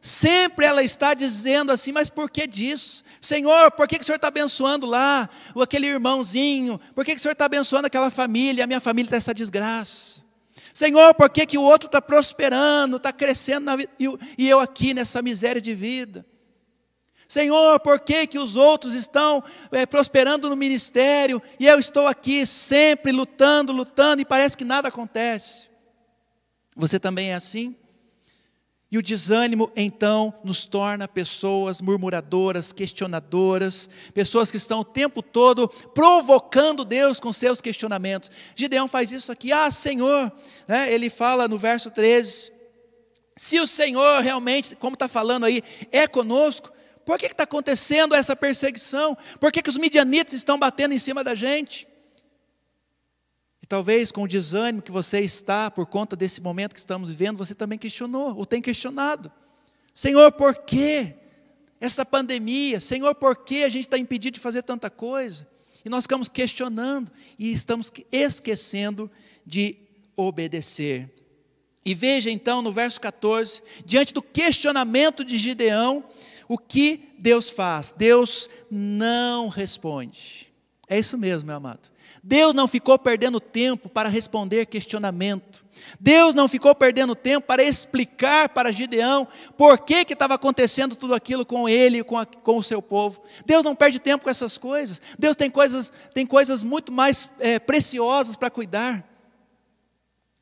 sempre 0.01 0.67
ela 0.67 0.83
está 0.83 1.15
dizendo 1.15 1.71
assim: 1.71 1.93
mas 1.93 2.11
por 2.11 2.29
que 2.29 2.49
disso? 2.49 3.05
Senhor, 3.21 3.71
por 3.71 3.87
que, 3.87 3.97
que 3.97 4.03
o 4.03 4.05
Senhor 4.05 4.17
está 4.17 4.27
abençoando 4.27 4.87
lá, 4.87 5.31
aquele 5.63 5.87
irmãozinho? 5.87 6.81
Por 6.97 7.05
que, 7.05 7.13
que 7.13 7.21
o 7.21 7.23
Senhor 7.23 7.35
está 7.35 7.45
abençoando 7.45 7.87
aquela 7.87 8.11
família? 8.11 8.65
A 8.65 8.67
minha 8.67 8.81
família 8.81 9.07
está 9.07 9.19
essa 9.19 9.33
desgraça. 9.33 10.26
Senhor, 10.77 11.15
por 11.15 11.31
que, 11.31 11.47
que 11.47 11.57
o 11.57 11.63
outro 11.63 11.87
está 11.87 12.03
prosperando, 12.03 12.99
está 12.99 13.11
crescendo 13.11 13.75
vida, 13.79 13.91
e 14.37 14.47
eu 14.47 14.61
aqui 14.61 14.93
nessa 14.93 15.23
miséria 15.23 15.59
de 15.59 15.75
vida? 15.75 16.27
Senhor, 17.27 17.81
por 17.81 17.99
que, 17.99 18.27
que 18.27 18.39
os 18.39 18.57
outros 18.57 18.93
estão 18.93 19.43
é, 19.73 19.87
prosperando 19.87 20.51
no 20.51 20.55
ministério 20.55 21.41
e 21.59 21.67
eu 21.67 21.79
estou 21.79 22.07
aqui 22.07 22.45
sempre 22.45 23.11
lutando, 23.11 23.73
lutando 23.73 24.21
e 24.21 24.27
parece 24.27 24.55
que 24.55 24.67
nada 24.67 24.89
acontece? 24.89 25.71
Você 26.77 27.01
também 27.01 27.31
é 27.31 27.35
assim? 27.37 27.75
E 28.91 28.97
o 28.97 29.03
desânimo, 29.03 29.71
então, 29.75 30.33
nos 30.45 30.65
torna 30.65 31.09
pessoas 31.09 31.81
murmuradoras, 31.81 32.73
questionadoras, 32.73 33.91
pessoas 34.15 34.49
que 34.49 34.57
estão 34.57 34.81
o 34.81 34.85
tempo 34.85 35.23
todo 35.23 35.69
provocando 35.69 36.85
Deus 36.85 37.19
com 37.19 37.33
seus 37.33 37.61
questionamentos. 37.61 38.31
Gideão 38.55 38.87
faz 38.87 39.11
isso 39.11 39.33
aqui, 39.33 39.53
ah, 39.53 39.71
Senhor, 39.73 40.31
né? 40.69 40.93
ele 40.93 41.11
fala 41.11 41.49
no 41.49 41.59
verso 41.59 41.91
13: 41.91 42.53
se 43.37 43.59
o 43.59 43.67
Senhor 43.67 44.23
realmente, 44.23 44.77
como 44.77 44.95
está 44.95 45.09
falando 45.09 45.47
aí, 45.47 45.63
é 45.91 46.07
conosco, 46.07 46.71
por 47.05 47.19
que 47.19 47.27
está 47.27 47.43
acontecendo 47.43 48.15
essa 48.15 48.37
perseguição? 48.37 49.17
Por 49.41 49.51
que, 49.51 49.63
que 49.63 49.71
os 49.71 49.77
midianitas 49.77 50.35
estão 50.35 50.59
batendo 50.59 50.95
em 50.95 50.99
cima 50.99 51.25
da 51.25 51.35
gente? 51.35 51.89
E 53.67 53.69
talvez 53.69 54.13
com 54.13 54.23
o 54.23 54.29
desânimo 54.29 54.81
que 54.81 54.93
você 54.93 55.19
está 55.19 55.69
por 55.69 55.87
conta 55.87 56.15
desse 56.15 56.41
momento 56.41 56.73
que 56.73 56.79
estamos 56.79 57.11
vivendo, 57.11 57.37
você 57.37 57.53
também 57.53 57.77
questionou, 57.77 58.37
ou 58.37 58.47
tem 58.47 58.63
questionado. 58.63 59.31
Senhor, 59.93 60.31
por 60.31 60.55
que 60.55 61.13
essa 61.81 62.07
pandemia? 62.07 62.79
Senhor, 62.79 63.13
por 63.17 63.45
que 63.45 63.65
a 63.65 63.69
gente 63.69 63.83
está 63.83 63.99
impedido 63.99 64.35
de 64.35 64.41
fazer 64.41 64.63
tanta 64.63 64.89
coisa? 64.89 65.49
E 65.85 65.89
nós 65.89 66.05
ficamos 66.05 66.29
questionando 66.29 67.11
e 67.37 67.51
estamos 67.51 67.91
esquecendo 68.13 69.11
de 69.45 69.77
obedecer. 70.17 71.13
E 71.85 71.93
veja 71.93 72.31
então 72.31 72.63
no 72.63 72.71
verso 72.71 73.01
14, 73.01 73.61
diante 73.85 74.15
do 74.15 74.23
questionamento 74.23 75.25
de 75.25 75.37
Gideão, 75.37 76.05
o 76.47 76.57
que 76.57 77.17
Deus 77.19 77.51
faz? 77.51 77.93
Deus 77.93 78.49
não 78.71 79.49
responde. 79.49 80.53
É 80.89 81.01
isso 81.01 81.19
mesmo, 81.19 81.49
meu 81.49 81.57
amado. 81.57 81.96
Deus 82.29 82.53
não 82.53 82.67
ficou 82.67 82.99
perdendo 82.99 83.39
tempo 83.39 83.89
para 83.89 84.09
responder 84.09 84.67
questionamento. 84.67 85.65
Deus 86.01 86.35
não 86.35 86.49
ficou 86.49 86.75
perdendo 86.75 87.15
tempo 87.15 87.47
para 87.47 87.63
explicar 87.63 88.49
para 88.49 88.73
Gideão 88.73 89.29
por 89.57 89.79
que 89.79 90.05
estava 90.13 90.35
acontecendo 90.35 90.97
tudo 90.97 91.15
aquilo 91.15 91.47
com 91.47 91.69
ele 91.69 91.99
e 91.99 92.03
com, 92.03 92.17
com, 92.43 92.57
o 92.57 92.63
seu 92.65 92.83
povo. 92.83 93.23
Deus 93.45 93.63
não 93.63 93.77
perde 93.77 94.01
tempo 94.01 94.25
com 94.25 94.31
essas 94.31 94.59
coisas. 94.59 95.01
Deus 95.17 95.37
tem 95.37 95.49
coisas, 95.49 95.93
tem 96.13 96.27
coisas 96.27 96.65
muito 96.65 96.91
mais 96.91 97.31
é, 97.39 97.61
preciosas 97.61 98.35
para 98.35 98.51
cuidar. 98.51 99.09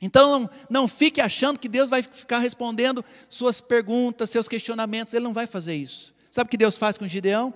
Então 0.00 0.40
não, 0.40 0.50
não 0.70 0.88
fique 0.88 1.20
achando 1.20 1.58
que 1.58 1.68
Deus 1.68 1.90
vai 1.90 2.02
ficar 2.02 2.38
respondendo 2.38 3.04
suas 3.28 3.60
perguntas, 3.60 4.30
seus 4.30 4.48
questionamentos. 4.48 5.12
Ele 5.12 5.24
não 5.24 5.34
vai 5.34 5.46
fazer 5.46 5.74
isso. 5.74 6.14
Sabe 6.30 6.48
o 6.48 6.50
que 6.50 6.56
Deus 6.56 6.78
faz 6.78 6.96
com 6.96 7.06
Gideão? 7.06 7.52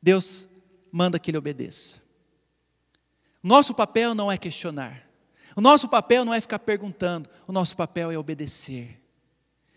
Deus 0.00 0.48
manda 0.92 1.18
que 1.18 1.32
ele 1.32 1.38
obedeça. 1.38 2.06
Nosso 3.48 3.72
papel 3.72 4.14
não 4.14 4.30
é 4.30 4.36
questionar. 4.36 5.08
O 5.56 5.62
nosso 5.62 5.88
papel 5.88 6.22
não 6.22 6.34
é 6.34 6.40
ficar 6.40 6.58
perguntando. 6.58 7.30
O 7.46 7.52
nosso 7.52 7.74
papel 7.74 8.10
é 8.10 8.18
obedecer. 8.18 9.00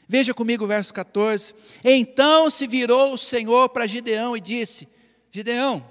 Veja 0.10 0.34
comigo 0.34 0.66
o 0.66 0.68
verso 0.68 0.94
14. 0.94 1.56
Então 1.82 2.50
se 2.50 2.68
virou 2.68 3.14
o 3.14 3.18
Senhor 3.18 3.70
para 3.70 3.88
Gideão 3.88 4.36
e 4.36 4.42
disse: 4.42 4.90
Gideão, 5.32 5.88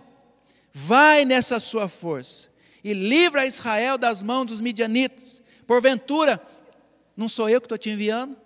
vai 0.71 1.25
nessa 1.25 1.59
sua 1.59 1.89
força 1.89 2.51
e 2.85 2.93
livra 2.93 3.47
Israel 3.47 3.97
das 3.97 4.23
mãos 4.23 4.45
dos 4.45 4.61
midianitas. 4.61 5.43
Porventura, 5.67 6.39
não 7.17 7.31
sou 7.31 7.49
eu 7.49 7.63
que 7.63 7.65
estou 7.65 7.79
te 7.79 7.89
enviando? 7.89 8.37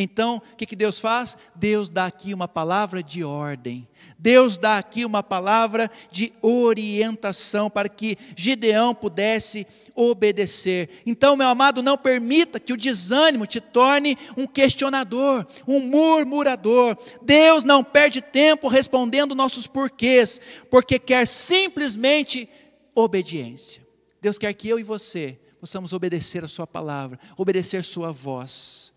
Então, 0.00 0.36
o 0.36 0.56
que, 0.56 0.64
que 0.64 0.76
Deus 0.76 1.00
faz? 1.00 1.36
Deus 1.56 1.88
dá 1.88 2.06
aqui 2.06 2.32
uma 2.32 2.46
palavra 2.46 3.02
de 3.02 3.24
ordem, 3.24 3.88
Deus 4.16 4.56
dá 4.56 4.78
aqui 4.78 5.04
uma 5.04 5.24
palavra 5.24 5.90
de 6.08 6.32
orientação 6.40 7.68
para 7.68 7.88
que 7.88 8.16
Gideão 8.36 8.94
pudesse 8.94 9.66
obedecer. 9.96 10.88
Então, 11.04 11.34
meu 11.34 11.48
amado, 11.48 11.82
não 11.82 11.98
permita 11.98 12.60
que 12.60 12.72
o 12.72 12.76
desânimo 12.76 13.44
te 13.44 13.60
torne 13.60 14.16
um 14.36 14.46
questionador, 14.46 15.44
um 15.66 15.80
murmurador. 15.80 16.96
Deus 17.20 17.64
não 17.64 17.82
perde 17.82 18.22
tempo 18.22 18.68
respondendo 18.68 19.34
nossos 19.34 19.66
porquês, 19.66 20.40
porque 20.70 21.00
quer 21.00 21.26
simplesmente 21.26 22.48
obediência. 22.94 23.84
Deus 24.22 24.38
quer 24.38 24.52
que 24.54 24.68
eu 24.68 24.78
e 24.78 24.84
você 24.84 25.36
possamos 25.60 25.92
obedecer 25.92 26.44
a 26.44 26.48
Sua 26.48 26.68
palavra, 26.68 27.18
obedecer 27.36 27.82
Sua 27.82 28.12
voz. 28.12 28.96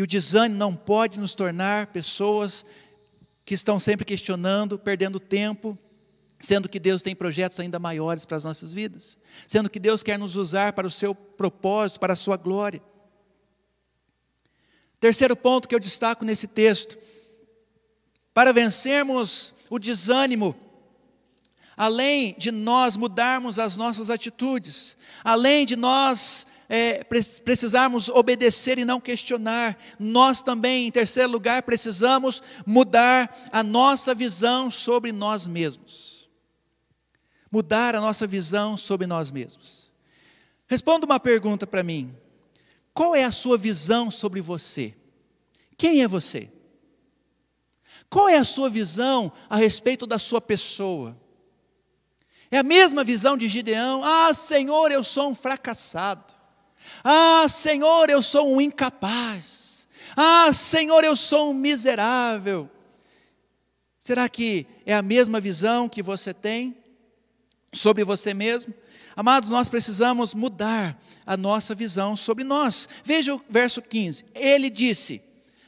E 0.00 0.02
o 0.02 0.06
desânimo 0.06 0.58
não 0.58 0.74
pode 0.74 1.20
nos 1.20 1.34
tornar 1.34 1.88
pessoas 1.88 2.64
que 3.44 3.52
estão 3.52 3.78
sempre 3.78 4.02
questionando, 4.02 4.78
perdendo 4.78 5.20
tempo, 5.20 5.78
sendo 6.38 6.70
que 6.70 6.80
Deus 6.80 7.02
tem 7.02 7.14
projetos 7.14 7.60
ainda 7.60 7.78
maiores 7.78 8.24
para 8.24 8.38
as 8.38 8.44
nossas 8.44 8.72
vidas, 8.72 9.18
sendo 9.46 9.68
que 9.68 9.78
Deus 9.78 10.02
quer 10.02 10.18
nos 10.18 10.36
usar 10.36 10.72
para 10.72 10.86
o 10.86 10.90
seu 10.90 11.14
propósito, 11.14 12.00
para 12.00 12.14
a 12.14 12.16
sua 12.16 12.38
glória. 12.38 12.82
Terceiro 14.98 15.36
ponto 15.36 15.68
que 15.68 15.74
eu 15.74 15.78
destaco 15.78 16.24
nesse 16.24 16.46
texto: 16.46 16.96
para 18.32 18.54
vencermos 18.54 19.52
o 19.68 19.78
desânimo, 19.78 20.56
além 21.76 22.34
de 22.38 22.50
nós 22.50 22.96
mudarmos 22.96 23.58
as 23.58 23.76
nossas 23.76 24.08
atitudes, 24.08 24.96
além 25.22 25.66
de 25.66 25.76
nós 25.76 26.46
é, 26.72 27.02
precisarmos 27.02 28.08
obedecer 28.08 28.78
e 28.78 28.84
não 28.84 29.00
questionar, 29.00 29.76
nós 29.98 30.40
também, 30.40 30.86
em 30.86 30.90
terceiro 30.92 31.28
lugar, 31.28 31.64
precisamos 31.64 32.40
mudar 32.64 33.48
a 33.50 33.60
nossa 33.60 34.14
visão 34.14 34.70
sobre 34.70 35.10
nós 35.10 35.48
mesmos. 35.48 36.30
Mudar 37.50 37.96
a 37.96 38.00
nossa 38.00 38.24
visão 38.24 38.76
sobre 38.76 39.04
nós 39.04 39.32
mesmos. 39.32 39.92
Responda 40.68 41.04
uma 41.04 41.18
pergunta 41.18 41.66
para 41.66 41.82
mim: 41.82 42.16
qual 42.94 43.16
é 43.16 43.24
a 43.24 43.32
sua 43.32 43.58
visão 43.58 44.08
sobre 44.08 44.40
você? 44.40 44.94
Quem 45.76 46.04
é 46.04 46.06
você? 46.06 46.48
Qual 48.08 48.28
é 48.28 48.36
a 48.36 48.44
sua 48.44 48.70
visão 48.70 49.32
a 49.48 49.56
respeito 49.56 50.06
da 50.06 50.20
sua 50.20 50.40
pessoa? 50.40 51.18
É 52.48 52.58
a 52.58 52.62
mesma 52.62 53.02
visão 53.02 53.36
de 53.36 53.48
Gideão: 53.48 54.04
Ah, 54.04 54.32
Senhor, 54.32 54.92
eu 54.92 55.02
sou 55.02 55.30
um 55.30 55.34
fracassado. 55.34 56.39
Ah, 57.02 57.46
Senhor, 57.48 58.10
eu 58.10 58.22
sou 58.22 58.52
um 58.54 58.60
incapaz. 58.60 59.88
Ah, 60.16 60.52
Senhor, 60.52 61.04
eu 61.04 61.16
sou 61.16 61.50
um 61.50 61.54
miserável. 61.54 62.70
Será 63.98 64.28
que 64.28 64.66
é 64.86 64.94
a 64.94 65.02
mesma 65.02 65.40
visão 65.40 65.88
que 65.88 66.02
você 66.02 66.32
tem 66.32 66.76
sobre 67.72 68.04
você 68.04 68.32
mesmo? 68.32 68.74
Amados, 69.16 69.50
nós 69.50 69.68
precisamos 69.68 70.34
mudar 70.34 70.98
a 71.26 71.36
nossa 71.36 71.74
visão 71.74 72.16
sobre 72.16 72.44
nós. 72.44 72.88
Veja 73.04 73.34
o 73.34 73.42
verso 73.48 73.82
15. 73.82 74.24
Ele 74.34 74.70
disse: 74.70 75.22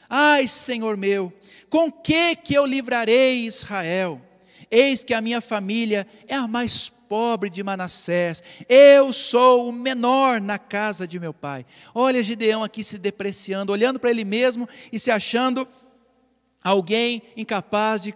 Ai, 0.09 0.47
Senhor 0.47 0.97
meu, 0.97 1.31
com 1.69 1.91
que 1.91 2.35
que 2.35 2.53
eu 2.53 2.65
livrarei 2.65 3.45
Israel? 3.45 4.21
Eis 4.69 5.03
que 5.03 5.13
a 5.13 5.21
minha 5.21 5.39
família 5.39 6.07
é 6.27 6.35
a 6.35 6.47
mais 6.47 6.91
pobre 7.13 7.47
de 7.47 7.61
Manassés, 7.61 8.41
eu 8.67 9.13
sou 9.13 9.69
o 9.69 9.71
menor 9.71 10.41
na 10.41 10.57
casa 10.57 11.07
de 11.07 11.19
meu 11.19 11.31
pai. 11.31 11.63
Olha 11.93 12.23
Gideão 12.23 12.63
aqui 12.63 12.83
se 12.83 12.97
depreciando, 12.97 13.71
olhando 13.71 13.99
para 13.99 14.09
ele 14.09 14.25
mesmo 14.25 14.67
e 14.91 14.97
se 14.97 15.11
achando 15.11 15.67
alguém 16.63 17.21
incapaz 17.37 18.01
de 18.01 18.15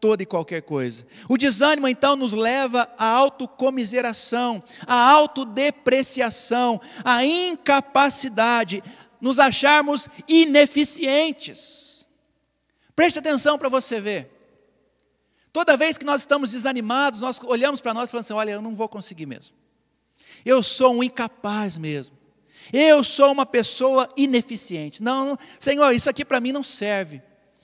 toda 0.00 0.22
e 0.22 0.26
qualquer 0.26 0.62
coisa. 0.62 1.06
O 1.28 1.36
desânimo 1.36 1.86
então 1.86 2.16
nos 2.16 2.32
leva 2.32 2.88
à 2.96 3.04
autocomiseração, 3.04 4.64
à 4.86 5.10
autodepreciação, 5.10 6.80
à 7.04 7.22
incapacidade, 7.26 8.82
nos 9.20 9.38
acharmos 9.38 10.08
ineficientes. 10.26 12.08
Preste 12.96 13.18
atenção 13.18 13.58
para 13.58 13.68
você 13.68 14.00
ver. 14.00 14.37
Toda 15.52 15.76
vez 15.76 15.96
que 15.96 16.04
nós 16.04 16.22
estamos 16.22 16.50
desanimados, 16.50 17.20
nós 17.20 17.40
olhamos 17.44 17.80
para 17.80 17.94
nós 17.94 18.08
e 18.08 18.10
falamos 18.10 18.26
assim: 18.26 18.38
olha, 18.38 18.52
eu 18.52 18.62
não 18.62 18.74
vou 18.74 18.88
conseguir 18.88 19.26
mesmo. 19.26 19.56
Eu 20.44 20.62
sou 20.62 20.94
um 20.94 21.02
incapaz 21.02 21.78
mesmo. 21.78 22.16
Eu 22.72 23.02
sou 23.02 23.32
uma 23.32 23.46
pessoa 23.46 24.08
ineficiente. 24.16 25.02
Não, 25.02 25.30
não 25.30 25.38
Senhor, 25.58 25.92
isso 25.92 26.10
aqui 26.10 26.24
para 26.24 26.40
mim 26.40 26.52
não 26.52 26.62
serve. 26.62 27.22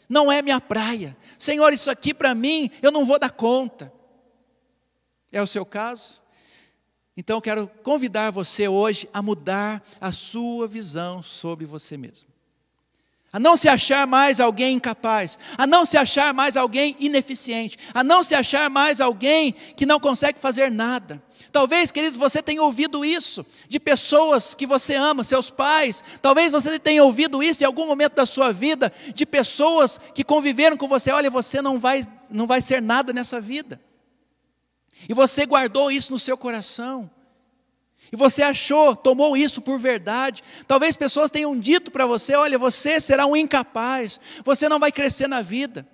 Não 0.08 0.30
é 0.30 0.40
minha 0.40 0.60
praia. 0.60 1.16
Senhor, 1.38 1.72
isso 1.72 1.90
aqui 1.90 2.14
para 2.14 2.34
mim 2.34 2.70
eu 2.80 2.90
não 2.90 3.04
vou 3.04 3.18
dar 3.18 3.30
conta. 3.30 3.92
É 5.30 5.42
o 5.42 5.46
seu 5.46 5.66
caso? 5.66 6.22
Então 7.16 7.36
eu 7.36 7.42
quero 7.42 7.68
convidar 7.82 8.30
você 8.30 8.66
hoje 8.66 9.08
a 9.12 9.20
mudar 9.20 9.82
a 10.00 10.10
sua 10.10 10.66
visão 10.66 11.22
sobre 11.22 11.64
você 11.64 11.96
mesmo 11.96 12.33
a 13.34 13.40
não 13.40 13.56
se 13.56 13.68
achar 13.68 14.06
mais 14.06 14.38
alguém 14.38 14.76
incapaz, 14.76 15.36
a 15.58 15.66
não 15.66 15.84
se 15.84 15.96
achar 15.96 16.32
mais 16.32 16.56
alguém 16.56 16.94
ineficiente, 17.00 17.76
a 17.92 18.04
não 18.04 18.22
se 18.22 18.32
achar 18.32 18.70
mais 18.70 19.00
alguém 19.00 19.52
que 19.76 19.84
não 19.84 19.98
consegue 19.98 20.38
fazer 20.38 20.70
nada. 20.70 21.20
Talvez, 21.50 21.90
queridos, 21.90 22.16
você 22.16 22.40
tenha 22.40 22.62
ouvido 22.62 23.04
isso 23.04 23.44
de 23.68 23.80
pessoas 23.80 24.54
que 24.54 24.68
você 24.68 24.94
ama, 24.94 25.24
seus 25.24 25.50
pais. 25.50 26.04
Talvez 26.22 26.52
você 26.52 26.78
tenha 26.78 27.02
ouvido 27.02 27.42
isso 27.42 27.64
em 27.64 27.66
algum 27.66 27.88
momento 27.88 28.14
da 28.14 28.24
sua 28.24 28.52
vida 28.52 28.92
de 29.12 29.26
pessoas 29.26 30.00
que 30.14 30.22
conviveram 30.22 30.76
com 30.76 30.86
você. 30.86 31.10
Olha, 31.10 31.28
você 31.28 31.60
não 31.60 31.76
vai, 31.76 32.06
não 32.30 32.46
vai 32.46 32.62
ser 32.62 32.80
nada 32.80 33.12
nessa 33.12 33.40
vida. 33.40 33.80
E 35.08 35.12
você 35.12 35.44
guardou 35.44 35.90
isso 35.90 36.12
no 36.12 36.20
seu 36.20 36.38
coração. 36.38 37.10
E 38.12 38.16
você 38.16 38.42
achou, 38.42 38.94
tomou 38.94 39.36
isso 39.36 39.60
por 39.60 39.78
verdade. 39.78 40.42
Talvez 40.66 40.96
pessoas 40.96 41.30
tenham 41.30 41.58
dito 41.58 41.90
para 41.90 42.06
você: 42.06 42.34
olha, 42.34 42.58
você 42.58 43.00
será 43.00 43.26
um 43.26 43.36
incapaz, 43.36 44.20
você 44.44 44.68
não 44.68 44.78
vai 44.78 44.92
crescer 44.92 45.28
na 45.28 45.42
vida. 45.42 45.86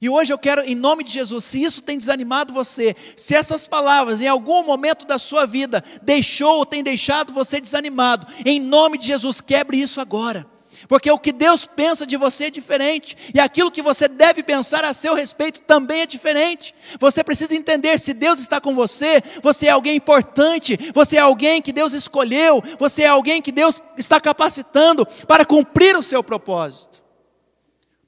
E 0.00 0.08
hoje 0.08 0.32
eu 0.32 0.38
quero, 0.38 0.62
em 0.62 0.74
nome 0.74 1.04
de 1.04 1.12
Jesus, 1.12 1.44
se 1.44 1.62
isso 1.62 1.80
tem 1.80 1.96
desanimado 1.96 2.52
você, 2.52 2.96
se 3.16 3.36
essas 3.36 3.68
palavras 3.68 4.20
em 4.20 4.26
algum 4.26 4.64
momento 4.64 5.06
da 5.06 5.16
sua 5.16 5.46
vida 5.46 5.82
deixou 6.02 6.58
ou 6.58 6.66
tem 6.66 6.82
deixado 6.82 7.32
você 7.32 7.60
desanimado, 7.60 8.26
em 8.44 8.58
nome 8.58 8.98
de 8.98 9.06
Jesus, 9.06 9.40
quebre 9.40 9.80
isso 9.80 10.00
agora 10.00 10.50
porque 10.88 11.10
o 11.10 11.18
que 11.18 11.32
Deus 11.32 11.66
pensa 11.66 12.06
de 12.06 12.16
você 12.16 12.44
é 12.44 12.50
diferente, 12.50 13.16
e 13.34 13.40
aquilo 13.40 13.70
que 13.70 13.82
você 13.82 14.08
deve 14.08 14.42
pensar 14.42 14.84
a 14.84 14.94
seu 14.94 15.14
respeito 15.14 15.60
também 15.62 16.02
é 16.02 16.06
diferente. 16.06 16.74
Você 16.98 17.22
precisa 17.22 17.54
entender: 17.54 17.98
se 17.98 18.12
Deus 18.12 18.40
está 18.40 18.60
com 18.60 18.74
você, 18.74 19.22
você 19.42 19.66
é 19.66 19.70
alguém 19.70 19.96
importante, 19.96 20.78
você 20.94 21.16
é 21.16 21.20
alguém 21.20 21.62
que 21.62 21.72
Deus 21.72 21.92
escolheu, 21.92 22.62
você 22.78 23.02
é 23.02 23.08
alguém 23.08 23.40
que 23.40 23.52
Deus 23.52 23.80
está 23.96 24.20
capacitando 24.20 25.06
para 25.26 25.44
cumprir 25.44 25.96
o 25.96 26.02
seu 26.02 26.22
propósito, 26.22 27.02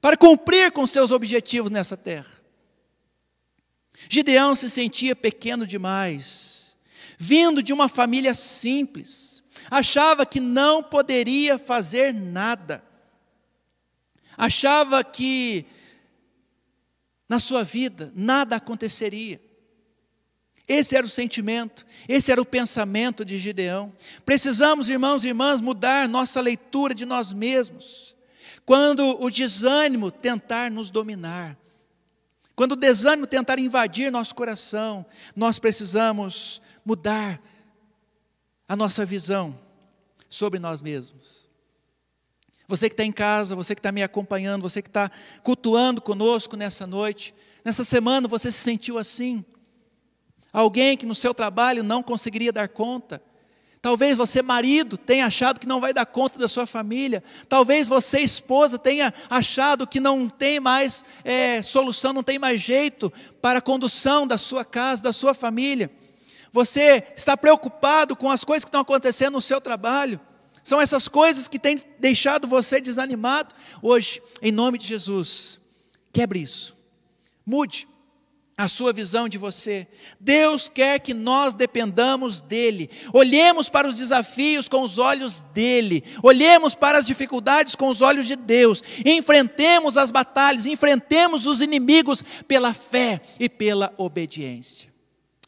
para 0.01 0.17
cumprir 0.17 0.71
com 0.71 0.85
seus 0.85 1.11
objetivos 1.11 1.71
nessa 1.71 1.97
terra. 1.97 2.35
Gideão 4.09 4.55
se 4.55 4.69
sentia 4.69 5.15
pequeno 5.15 5.65
demais, 5.65 6.77
vindo 7.17 7.63
de 7.63 7.73
uma 7.73 7.89
família 7.89 8.33
simples, 8.33 9.34
achava 9.69 10.25
que 10.25 10.39
não 10.39 10.81
poderia 10.81 11.57
fazer 11.57 12.13
nada, 12.13 12.83
achava 14.37 15.03
que 15.03 15.65
na 17.27 17.39
sua 17.39 17.63
vida 17.63 18.11
nada 18.15 18.55
aconteceria. 18.55 19.41
Esse 20.67 20.95
era 20.95 21.05
o 21.05 21.09
sentimento, 21.09 21.85
esse 22.07 22.31
era 22.31 22.41
o 22.41 22.45
pensamento 22.45 23.23
de 23.23 23.37
Gideão. 23.37 23.93
Precisamos, 24.25 24.89
irmãos 24.89 25.23
e 25.23 25.27
irmãs, 25.27 25.61
mudar 25.61 26.09
nossa 26.09 26.41
leitura 26.41 26.93
de 26.93 27.05
nós 27.05 27.31
mesmos. 27.31 28.15
Quando 28.65 29.21
o 29.21 29.29
desânimo 29.29 30.09
tentar 30.09 30.71
nos 30.71 30.89
dominar, 30.89 31.55
quando 32.55 32.71
o 32.71 32.75
desânimo 32.77 33.27
tentar 33.27 33.59
invadir 33.59 34.11
nosso 34.11 34.33
coração, 34.33 35.05
nós 35.35 35.59
precisamos 35.59 36.61
mudar 36.83 37.39
a 38.67 38.75
nossa 38.75 39.05
visão 39.05 39.57
sobre 40.29 40.59
nós 40.59 40.81
mesmos. 40.81 41.45
Você 42.67 42.89
que 42.89 42.93
está 42.93 43.03
em 43.03 43.11
casa, 43.11 43.55
você 43.55 43.75
que 43.75 43.79
está 43.79 43.91
me 43.91 44.01
acompanhando, 44.01 44.63
você 44.63 44.81
que 44.81 44.89
está 44.89 45.11
cultuando 45.43 46.01
conosco 46.01 46.57
nessa 46.57 46.87
noite, 46.87 47.33
nessa 47.63 47.83
semana 47.83 48.27
você 48.27 48.51
se 48.51 48.57
sentiu 48.57 48.97
assim? 48.97 49.45
Alguém 50.51 50.97
que 50.97 51.05
no 51.05 51.13
seu 51.13 51.33
trabalho 51.33 51.83
não 51.83 52.01
conseguiria 52.01 52.51
dar 52.51 52.67
conta? 52.67 53.21
Talvez 53.85 54.17
você, 54.17 54.41
marido, 54.41 54.97
tenha 54.97 55.27
achado 55.27 55.59
que 55.59 55.67
não 55.67 55.79
vai 55.79 55.93
dar 55.93 56.07
conta 56.07 56.39
da 56.39 56.47
sua 56.47 56.65
família. 56.65 57.23
Talvez 57.47 57.87
você, 57.87 58.19
esposa, 58.19 58.79
tenha 58.79 59.13
achado 59.29 59.85
que 59.85 59.99
não 59.99 60.27
tem 60.27 60.59
mais 60.59 61.05
é, 61.23 61.61
solução, 61.61 62.11
não 62.11 62.23
tem 62.23 62.39
mais 62.39 62.59
jeito 62.59 63.13
para 63.39 63.59
a 63.59 63.61
condução 63.61 64.25
da 64.25 64.39
sua 64.39 64.65
casa, 64.65 65.03
da 65.03 65.13
sua 65.13 65.35
família. 65.35 65.91
Você 66.55 67.03
está 67.17 67.35
preocupado 67.35 68.15
com 68.15 68.31
as 68.31 68.45
coisas 68.45 68.63
que 68.63 68.69
estão 68.69 68.79
acontecendo 68.79 69.33
no 69.33 69.41
seu 69.41 69.59
trabalho. 69.59 70.21
São 70.63 70.79
essas 70.79 71.05
coisas 71.09 71.49
que 71.49 71.59
têm 71.59 71.77
deixado 71.99 72.47
você 72.47 72.79
desanimado. 72.79 73.53
Hoje, 73.81 74.21
em 74.41 74.53
nome 74.53 74.77
de 74.77 74.87
Jesus, 74.87 75.59
quebre 76.13 76.39
isso. 76.39 76.73
Mude 77.45 77.89
a 78.57 78.69
sua 78.69 78.93
visão 78.93 79.27
de 79.27 79.37
você. 79.37 79.85
Deus 80.17 80.69
quer 80.69 80.99
que 80.99 81.13
nós 81.13 81.53
dependamos 81.53 82.39
dEle, 82.39 82.89
olhemos 83.11 83.67
para 83.67 83.89
os 83.89 83.95
desafios 83.95 84.69
com 84.69 84.81
os 84.81 84.97
olhos 84.97 85.41
dEle, 85.53 86.05
olhemos 86.23 86.73
para 86.73 86.99
as 86.99 87.05
dificuldades 87.05 87.75
com 87.75 87.89
os 87.89 88.01
olhos 88.01 88.27
de 88.27 88.37
Deus, 88.37 88.81
enfrentemos 89.05 89.97
as 89.97 90.09
batalhas, 90.09 90.65
enfrentemos 90.65 91.45
os 91.45 91.59
inimigos 91.59 92.23
pela 92.47 92.73
fé 92.73 93.19
e 93.37 93.49
pela 93.49 93.93
obediência. 93.97 94.89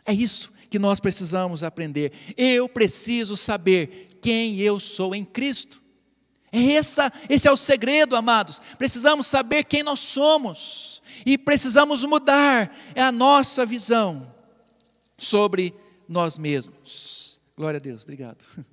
É 0.06 0.12
isso 0.12 0.57
que 0.69 0.80
nós 0.80 0.99
precisamos 0.99 1.63
aprender. 1.63 2.12
Eu 2.36 2.67
preciso 2.67 3.36
saber 3.38 4.17
quem 4.21 4.60
eu 4.60 4.80
sou 4.80 5.15
em 5.15 5.23
Cristo. 5.23 5.82
É 6.51 6.73
essa, 6.73 7.12
esse 7.30 7.47
é 7.47 7.51
o 7.51 7.58
segredo, 7.58 8.15
amados. 8.15 8.62
Precisamos 8.77 9.27
saber 9.27 9.63
quem 9.65 9.84
nós 9.84 9.99
somos 9.99 11.01
e 11.25 11.38
precisamos 11.38 12.03
mudar 12.03 12.75
é 12.95 13.01
a 13.01 13.12
nossa 13.12 13.65
visão 13.65 14.34
sobre 15.17 15.73
nós 16.08 16.38
mesmos. 16.38 17.39
Glória 17.56 17.77
a 17.77 17.82
Deus, 17.82 18.03
obrigado. 18.03 18.45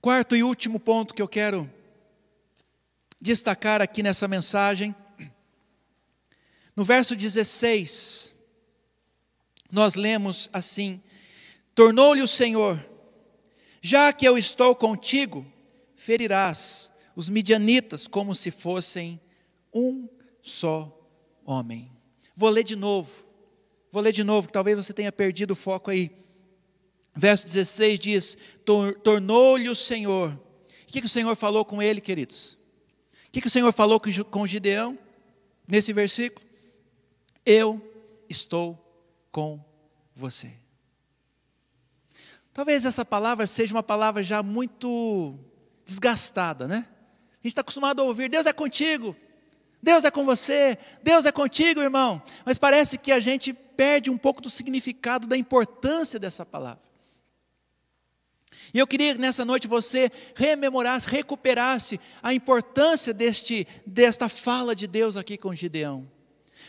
Quarto 0.00 0.34
e 0.34 0.42
último 0.42 0.80
ponto 0.80 1.12
que 1.12 1.20
eu 1.20 1.28
quero 1.28 1.70
destacar 3.20 3.82
aqui 3.82 4.02
nessa 4.02 4.26
mensagem, 4.26 4.94
no 6.74 6.84
verso 6.84 7.14
16, 7.14 8.34
nós 9.70 9.94
lemos 9.94 10.48
assim: 10.52 11.02
Tornou-lhe 11.74 12.22
o 12.22 12.28
Senhor: 12.28 12.82
Já 13.82 14.12
que 14.12 14.26
eu 14.26 14.38
estou 14.38 14.74
contigo, 14.74 15.46
ferirás 15.94 16.90
os 17.14 17.28
midianitas 17.28 18.06
como 18.06 18.34
se 18.34 18.50
fossem 18.50 19.20
um 19.74 20.08
só 20.40 20.96
homem. 21.44 21.90
Vou 22.34 22.48
ler 22.48 22.64
de 22.64 22.76
novo. 22.76 23.28
Vou 23.92 24.02
ler 24.02 24.12
de 24.12 24.22
novo, 24.22 24.46
que 24.46 24.52
talvez 24.52 24.76
você 24.76 24.92
tenha 24.92 25.10
perdido 25.10 25.50
o 25.50 25.56
foco 25.56 25.90
aí. 25.90 26.10
Verso 27.14 27.44
16 27.44 27.98
diz: 27.98 28.38
Tornou-lhe 29.02 29.68
o 29.68 29.74
Senhor. 29.74 30.30
O 30.32 30.92
que, 30.92 31.00
que 31.00 31.06
o 31.06 31.10
Senhor 31.10 31.36
falou 31.36 31.64
com 31.64 31.82
ele, 31.82 32.00
queridos? 32.00 32.59
O 33.30 33.32
que, 33.32 33.40
que 33.40 33.46
o 33.46 33.50
Senhor 33.50 33.72
falou 33.72 34.02
com 34.28 34.44
Gideão 34.44 34.98
nesse 35.68 35.92
versículo? 35.92 36.44
Eu 37.46 37.80
estou 38.28 38.76
com 39.30 39.64
você. 40.12 40.52
Talvez 42.52 42.84
essa 42.84 43.04
palavra 43.04 43.46
seja 43.46 43.72
uma 43.72 43.84
palavra 43.84 44.24
já 44.24 44.42
muito 44.42 45.38
desgastada, 45.86 46.66
né? 46.66 46.84
A 46.88 47.36
gente 47.36 47.52
está 47.52 47.60
acostumado 47.60 48.02
a 48.02 48.04
ouvir: 48.04 48.28
Deus 48.28 48.46
é 48.46 48.52
contigo, 48.52 49.14
Deus 49.80 50.02
é 50.02 50.10
com 50.10 50.24
você, 50.24 50.76
Deus 51.00 51.24
é 51.24 51.30
contigo, 51.30 51.80
irmão. 51.80 52.20
Mas 52.44 52.58
parece 52.58 52.98
que 52.98 53.12
a 53.12 53.20
gente 53.20 53.52
perde 53.52 54.10
um 54.10 54.18
pouco 54.18 54.42
do 54.42 54.50
significado, 54.50 55.28
da 55.28 55.36
importância 55.36 56.18
dessa 56.18 56.44
palavra. 56.44 56.89
E 58.72 58.78
eu 58.78 58.86
queria 58.86 59.14
que 59.14 59.20
nessa 59.20 59.44
noite 59.44 59.66
você 59.66 60.10
rememorasse, 60.34 61.06
recuperasse 61.06 62.00
a 62.22 62.32
importância 62.32 63.12
deste, 63.12 63.66
desta 63.86 64.28
fala 64.28 64.74
de 64.74 64.86
Deus 64.86 65.16
aqui 65.16 65.36
com 65.36 65.54
Gideão. 65.54 66.08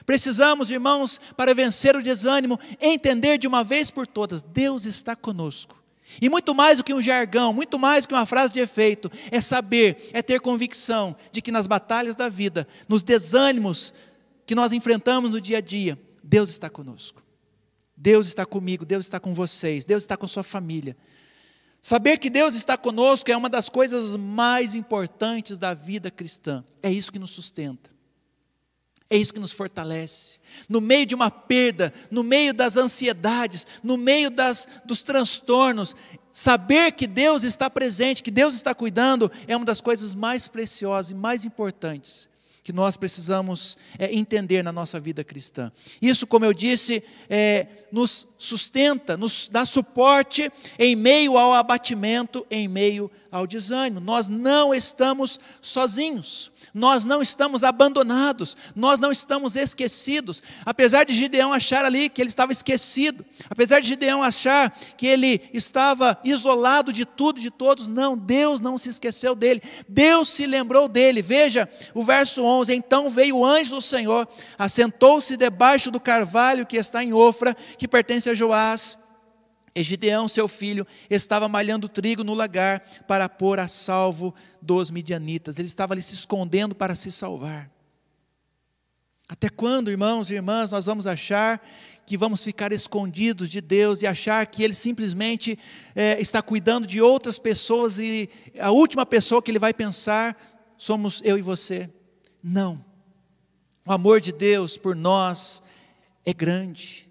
Precisamos, 0.06 0.72
irmãos, 0.72 1.22
para 1.38 1.54
vencer 1.54 1.96
o 1.96 2.02
desânimo, 2.02 2.60
entender 2.80 3.38
de 3.38 3.48
uma 3.48 3.64
vez 3.64 3.92
por 3.92 4.08
todas: 4.08 4.42
Deus 4.42 4.86
está 4.86 5.16
conosco. 5.16 5.82
E 6.20 6.28
muito 6.28 6.54
mais 6.54 6.78
do 6.78 6.84
que 6.84 6.94
um 6.94 7.02
jargão, 7.02 7.54
muito 7.54 7.80
mais 7.80 8.04
do 8.04 8.10
que 8.10 8.14
uma 8.14 8.26
frase 8.26 8.52
de 8.52 8.60
efeito, 8.60 9.10
é 9.32 9.40
saber, 9.40 10.10
é 10.12 10.22
ter 10.22 10.42
convicção 10.42 11.16
de 11.32 11.42
que 11.42 11.52
nas 11.52 11.68
batalhas 11.68 12.16
da 12.16 12.28
vida, 12.28 12.68
nos 12.90 13.04
desânimos 13.04 13.94
que 14.46 14.56
nós 14.56 14.74
enfrentamos 14.74 15.32
no 15.32 15.40
dia 15.40 15.60
a 15.60 15.62
dia, 15.62 15.98
Deus 16.24 16.50
está 16.50 16.70
conosco. 16.70 17.24
Deus 17.96 18.28
está 18.28 18.46
comigo, 18.46 18.84
Deus 18.84 19.06
está 19.06 19.20
com 19.20 19.34
vocês, 19.34 19.86
Deus 19.86 20.04
está 20.04 20.18
com 20.18 20.28
sua 20.28 20.44
família. 20.44 20.98
Saber 21.82 22.18
que 22.18 22.30
Deus 22.30 22.54
está 22.54 22.78
conosco 22.78 23.32
é 23.32 23.38
uma 23.38 23.50
das 23.50 23.68
coisas 23.68 24.16
mais 24.16 24.76
importantes 24.76 25.58
da 25.58 25.74
vida 25.74 26.12
cristã. 26.12 26.64
É 26.82 26.92
isso 26.92 27.12
que 27.12 27.18
nos 27.18 27.32
sustenta. 27.32 27.90
É 29.10 29.18
isso 29.18 29.34
que 29.34 29.40
nos 29.40 29.52
fortalece. 29.52 30.40
No 30.70 30.80
meio 30.80 31.06
de 31.06 31.16
uma 31.16 31.30
perda, 31.30 31.94
no 32.10 32.24
meio 32.24 32.54
das 32.54 32.78
ansiedades, 32.78 33.68
no 33.84 33.98
meio 33.98 34.30
das, 34.30 34.68
dos 34.86 35.02
transtornos, 35.02 35.96
saber 36.32 36.94
que 36.94 37.08
Deus 37.08 37.44
está 37.44 37.70
presente, 37.70 38.24
que 38.24 38.32
Deus 38.32 38.56
está 38.56 38.74
cuidando, 38.74 39.30
é 39.48 39.58
uma 39.58 39.66
das 39.66 39.82
coisas 39.82 40.16
mais 40.16 40.48
preciosas 40.48 41.12
e 41.12 41.16
mais 41.16 41.44
importantes 41.46 42.31
que 42.64 42.72
nós 42.72 42.96
precisamos 42.96 43.78
é, 43.98 44.14
entender 44.14 44.64
na 44.64 44.72
nossa 44.72 45.00
vida 45.00 45.24
cristã. 45.24 45.72
Isso, 46.02 46.28
como 46.28 46.46
eu 46.46 46.54
disse, 46.54 47.04
é, 47.30 47.68
nos 47.92 48.28
sustenta, 48.38 49.18
nos 49.18 49.50
dá 49.52 49.66
suporte 49.66 50.52
em 50.78 50.96
meio 50.96 51.38
ao 51.38 51.54
abatimento, 51.54 52.46
em 52.52 52.68
meio 52.68 53.10
ao 53.32 53.48
desânimo. 53.48 54.00
Nós 54.00 54.28
não 54.28 54.74
estamos 54.74 55.40
sozinhos 55.62 56.52
nós 56.74 57.06
não 57.06 57.22
estamos 57.22 57.64
abandonados, 57.64 58.56
nós 58.76 59.00
não 59.00 59.12
estamos 59.12 59.56
esquecidos. 59.56 60.42
Apesar 60.66 61.04
de 61.04 61.14
Gideão 61.14 61.52
achar 61.52 61.84
ali 61.84 62.10
que 62.10 62.22
ele 62.22 62.30
estava 62.30 62.52
esquecido, 62.52 63.26
apesar 63.50 63.80
de 63.80 63.88
Gideão 63.88 64.24
achar 64.24 64.70
que 64.98 65.06
ele 65.06 65.42
estava 65.54 66.18
isolado 66.24 66.94
de 66.94 67.06
tudo 67.06 67.42
de 67.42 67.52
todos, 67.52 67.88
não, 67.88 68.18
Deus 68.18 68.62
não 68.62 68.78
se 68.78 68.90
esqueceu 68.90 69.36
dele, 69.36 69.62
Deus 69.88 70.30
se 70.30 70.46
lembrou 70.46 70.88
dele. 70.88 71.22
Veja 71.22 71.70
o 71.94 72.04
verso 72.04 72.44
11: 72.44 72.74
Então 72.74 73.10
veio 73.10 73.38
o 73.38 73.46
anjo 73.46 73.76
do 73.76 73.82
Senhor, 73.82 74.28
assentou-se 74.58 75.36
debaixo 75.36 75.92
do 75.92 76.00
carvalho 76.00 76.66
que 76.66 76.78
está 76.78 77.04
em 77.04 77.14
Ofra, 77.14 77.56
que 77.78 77.88
pertence 77.88 78.30
a 78.30 78.34
Joás 78.34 79.01
e 79.74 79.84
Gideão, 79.84 80.28
seu 80.28 80.48
filho, 80.48 80.86
estava 81.10 81.48
malhando 81.48 81.88
trigo 81.88 82.24
no 82.24 82.34
lagar 82.34 82.82
para 83.08 83.30
pôr 83.30 83.60
a 83.60 83.68
salvo 83.68 84.36
dos 84.62 84.92
midianitas. 84.92 85.58
Ele 85.58 85.68
estava 85.68 85.94
ali 85.94 86.02
se 86.02 86.14
escondendo 86.14 86.76
para 86.76 86.94
se 86.94 87.12
salvar. 87.12 87.72
Até 89.30 89.48
quando, 89.48 89.90
irmãos 89.90 90.30
e 90.30 90.34
irmãs, 90.34 90.72
nós 90.72 90.88
vamos 90.88 91.08
achar 91.08 91.66
que 92.06 92.18
vamos 92.18 92.44
ficar 92.44 92.74
escondidos 92.74 93.50
de 93.50 93.62
Deus 93.62 94.02
e 94.02 94.08
achar 94.08 94.46
que 94.46 94.62
Ele 94.62 94.74
simplesmente 94.74 95.58
é, 95.96 96.20
está 96.20 96.42
cuidando 96.42 96.86
de 96.86 97.02
outras 97.02 97.40
pessoas 97.40 97.98
e 97.98 98.30
a 98.60 98.72
última 98.72 99.06
pessoa 99.06 99.42
que 99.42 99.50
Ele 99.50 99.60
vai 99.60 99.74
pensar 99.74 100.36
somos 100.78 101.22
eu 101.24 101.38
e 101.38 101.42
você? 101.42 101.90
Não. 102.44 102.84
O 103.88 103.94
amor 103.94 104.20
de 104.20 104.34
Deus 104.34 104.78
por 104.78 104.98
nós 104.98 105.64
é 106.26 106.34
grande. 106.34 107.11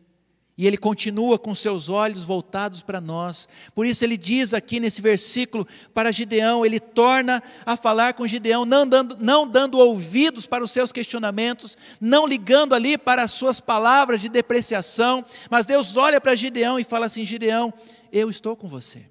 E 0.61 0.67
ele 0.67 0.77
continua 0.77 1.39
com 1.39 1.55
seus 1.55 1.89
olhos 1.89 2.23
voltados 2.23 2.83
para 2.83 3.01
nós. 3.01 3.49
Por 3.75 3.87
isso 3.87 4.05
ele 4.05 4.19
diz 4.19 4.53
aqui 4.53 4.79
nesse 4.79 5.01
versículo 5.01 5.67
para 5.95 6.13
Gideão, 6.13 6.67
ele 6.67 6.79
torna 6.79 7.43
a 7.65 7.79
falar 7.79 8.13
com 8.13 8.27
Gideão, 8.27 8.67
não 8.67 8.87
dando, 8.87 9.17
não 9.19 9.49
dando 9.49 9.79
ouvidos 9.79 10.45
para 10.45 10.63
os 10.63 10.71
seus 10.71 10.93
questionamentos, 10.93 11.79
não 11.99 12.27
ligando 12.27 12.75
ali 12.75 12.99
para 12.99 13.23
as 13.23 13.33
suas 13.33 13.59
palavras 13.59 14.21
de 14.21 14.29
depreciação, 14.29 15.25
mas 15.49 15.65
Deus 15.65 15.97
olha 15.97 16.21
para 16.21 16.37
Gideão 16.37 16.79
e 16.79 16.85
fala 16.85 17.07
assim: 17.07 17.25
Gideão, 17.25 17.73
eu 18.13 18.29
estou 18.29 18.55
com 18.55 18.69
você. 18.69 19.07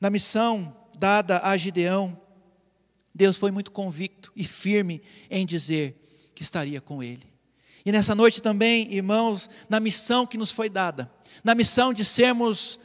Na 0.00 0.08
missão 0.08 0.72
dada 0.96 1.40
a 1.42 1.56
Gideão, 1.56 2.16
Deus 3.12 3.36
foi 3.36 3.50
muito 3.50 3.72
convicto 3.72 4.30
e 4.36 4.44
firme 4.44 5.02
em 5.28 5.44
dizer 5.44 6.30
que 6.32 6.44
estaria 6.44 6.80
com 6.80 7.02
ele. 7.02 7.29
E 7.84 7.92
nessa 7.92 8.14
noite 8.14 8.42
também, 8.42 8.92
irmãos, 8.92 9.48
na 9.68 9.80
missão 9.80 10.26
que 10.26 10.36
nos 10.36 10.50
foi 10.50 10.68
dada, 10.68 11.10
na 11.42 11.54
missão 11.54 11.92
de 11.92 12.04
sermos 12.04 12.78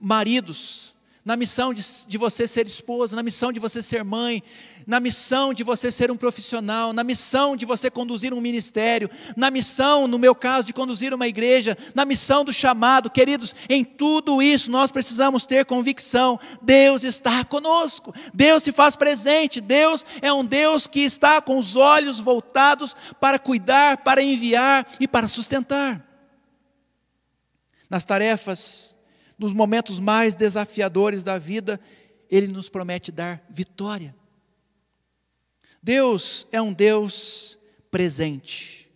maridos, 0.00 0.94
na 1.24 1.36
missão 1.36 1.74
de, 1.74 1.82
de 2.06 2.16
você 2.16 2.46
ser 2.48 2.66
esposa, 2.66 3.16
na 3.16 3.22
missão 3.22 3.52
de 3.52 3.60
você 3.60 3.82
ser 3.82 4.04
mãe, 4.04 4.42
na 4.88 4.98
missão 5.00 5.52
de 5.52 5.62
você 5.62 5.92
ser 5.92 6.10
um 6.10 6.16
profissional, 6.16 6.94
na 6.94 7.04
missão 7.04 7.54
de 7.54 7.66
você 7.66 7.90
conduzir 7.90 8.32
um 8.32 8.40
ministério, 8.40 9.10
na 9.36 9.50
missão, 9.50 10.08
no 10.08 10.18
meu 10.18 10.34
caso, 10.34 10.66
de 10.66 10.72
conduzir 10.72 11.12
uma 11.12 11.28
igreja, 11.28 11.76
na 11.94 12.06
missão 12.06 12.42
do 12.42 12.54
chamado, 12.54 13.10
queridos, 13.10 13.54
em 13.68 13.84
tudo 13.84 14.40
isso 14.40 14.70
nós 14.70 14.90
precisamos 14.90 15.44
ter 15.44 15.66
convicção: 15.66 16.40
Deus 16.62 17.04
está 17.04 17.44
conosco, 17.44 18.14
Deus 18.32 18.62
se 18.62 18.72
faz 18.72 18.96
presente, 18.96 19.60
Deus 19.60 20.06
é 20.22 20.32
um 20.32 20.42
Deus 20.42 20.86
que 20.86 21.00
está 21.00 21.42
com 21.42 21.58
os 21.58 21.76
olhos 21.76 22.18
voltados 22.18 22.96
para 23.20 23.38
cuidar, 23.38 23.98
para 23.98 24.22
enviar 24.22 24.90
e 24.98 25.06
para 25.06 25.28
sustentar. 25.28 26.02
Nas 27.90 28.06
tarefas, 28.06 28.96
nos 29.38 29.52
momentos 29.52 30.00
mais 30.00 30.34
desafiadores 30.34 31.22
da 31.22 31.36
vida, 31.36 31.78
Ele 32.30 32.48
nos 32.48 32.70
promete 32.70 33.12
dar 33.12 33.44
vitória. 33.50 34.16
Deus 35.82 36.46
é 36.50 36.60
um 36.60 36.72
Deus 36.72 37.58
presente, 37.90 38.90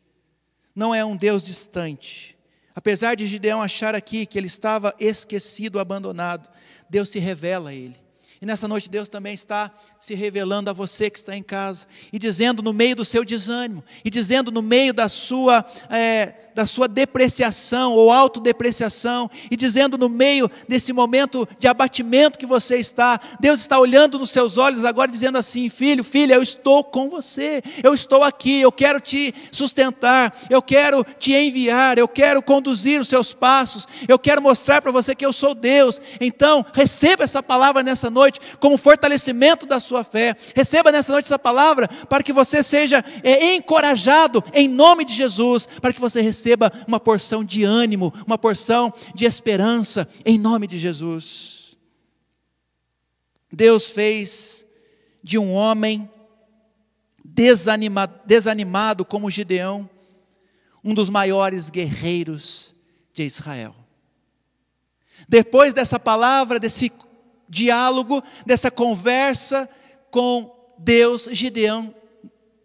não 0.75 0.95
é 0.95 1.05
um 1.05 1.17
Deus 1.17 1.45
distante. 1.45 2.37
Apesar 2.75 3.15
de 3.15 3.27
Gideão 3.27 3.63
achar 3.63 3.95
aqui 3.95 4.25
que 4.25 4.39
ele 4.39 4.47
estava 4.47 4.95
esquecido, 4.99 5.79
abandonado, 5.79 6.49
Deus 6.89 7.11
se 7.11 7.19
revela 7.19 7.71
a 7.71 7.75
ele. 7.75 7.97
E 8.41 8.47
nessa 8.47 8.67
noite 8.67 8.91
Deus 8.91 9.09
também 9.09 9.35
está 9.35 9.73
se 10.03 10.17
revelando 10.17 10.69
a 10.69 10.73
você 10.73 11.09
que 11.09 11.17
está 11.17 11.37
em 11.37 11.45
casa 11.45 11.87
e 12.13 12.19
dizendo 12.19 12.61
no 12.61 12.73
meio 12.73 12.97
do 12.97 13.05
seu 13.05 13.25
desânimo 13.25 13.85
e 14.05 14.11
dizendo 14.11 14.51
no 14.51 14.61
meio 14.61 14.93
da 14.93 15.09
sua 15.09 15.65
é, 15.89 16.35
da 16.55 16.67
sua 16.67 16.89
depreciação 16.89 17.93
ou 17.95 18.11
autodepreciação 18.11 19.31
e 19.51 19.57
dizendo 19.57 19.97
no 19.97 20.09
meio 20.09 20.51
desse 20.69 20.93
momento 20.93 21.49
de 21.59 21.67
abatimento 21.67 22.39
que 22.39 22.47
você 22.47 22.77
está, 22.77 23.21
Deus 23.41 23.61
está 23.61 23.79
olhando 23.79 24.19
nos 24.19 24.31
seus 24.31 24.59
olhos 24.59 24.85
agora 24.85 25.11
dizendo 25.11 25.39
assim, 25.39 25.69
filho, 25.69 26.05
filha, 26.05 26.35
eu 26.35 26.43
estou 26.43 26.85
com 26.85 27.09
você, 27.09 27.63
eu 27.83 27.95
estou 27.95 28.23
aqui, 28.23 28.61
eu 28.61 28.73
quero 28.73 29.01
te 29.01 29.35
sustentar, 29.51 30.37
eu 30.51 30.63
quero 30.63 31.05
te 31.19 31.33
enviar, 31.33 31.99
eu 31.99 32.09
quero 32.09 32.43
conduzir 32.43 33.01
os 33.01 33.09
seus 33.09 33.33
passos, 33.33 33.87
eu 34.07 34.19
quero 34.19 34.43
mostrar 34.43 34.83
para 34.83 34.93
você 34.93 35.15
que 35.15 35.25
eu 35.25 35.33
sou 35.33 35.55
Deus. 35.55 36.01
Então 36.21 36.65
receba 36.73 37.25
essa 37.25 37.43
palavra 37.43 37.83
nessa 37.83 38.11
noite 38.11 38.41
como 38.61 38.77
fortalecimento 38.77 39.67
da 39.67 39.81
sua 39.81 39.92
fé. 40.03 40.35
Receba 40.55 40.91
nessa 40.91 41.13
noite 41.13 41.27
essa 41.27 41.39
palavra 41.39 41.87
para 42.09 42.23
que 42.23 42.33
você 42.33 42.63
seja 42.63 43.05
é, 43.23 43.55
encorajado 43.55 44.43
em 44.53 44.69
nome 44.69 45.05
de 45.05 45.15
Jesus, 45.15 45.67
para 45.81 45.93
que 45.93 46.01
você 46.01 46.21
receba 46.21 46.73
uma 46.89 46.99
porção 46.99 47.45
de 47.45 47.65
ânimo, 47.65 48.13
uma 48.27 48.39
porção 48.39 48.93
de 49.15 49.25
esperança 49.25 50.09
em 50.25 50.39
nome 50.39 50.67
de 50.67 50.79
Jesus. 50.79 51.77
Deus 53.53 53.91
fez 53.91 54.65
de 55.23 55.39
um 55.39 55.53
homem 55.53 56.11
desanimado, 57.23 58.21
desanimado 58.25 59.05
como 59.05 59.31
Gideão, 59.31 59.89
um 60.83 60.95
dos 60.95 61.11
maiores 61.11 61.71
guerreiros 61.71 62.75
de 63.13 63.25
Israel. 63.25 63.75
Depois 65.29 65.73
dessa 65.73 66.01
palavra, 66.01 66.59
desse 66.59 66.91
diálogo, 67.49 68.23
dessa 68.45 68.71
conversa 68.71 69.69
com 70.13 70.55
Deus, 70.79 71.29
Gideão 71.33 71.93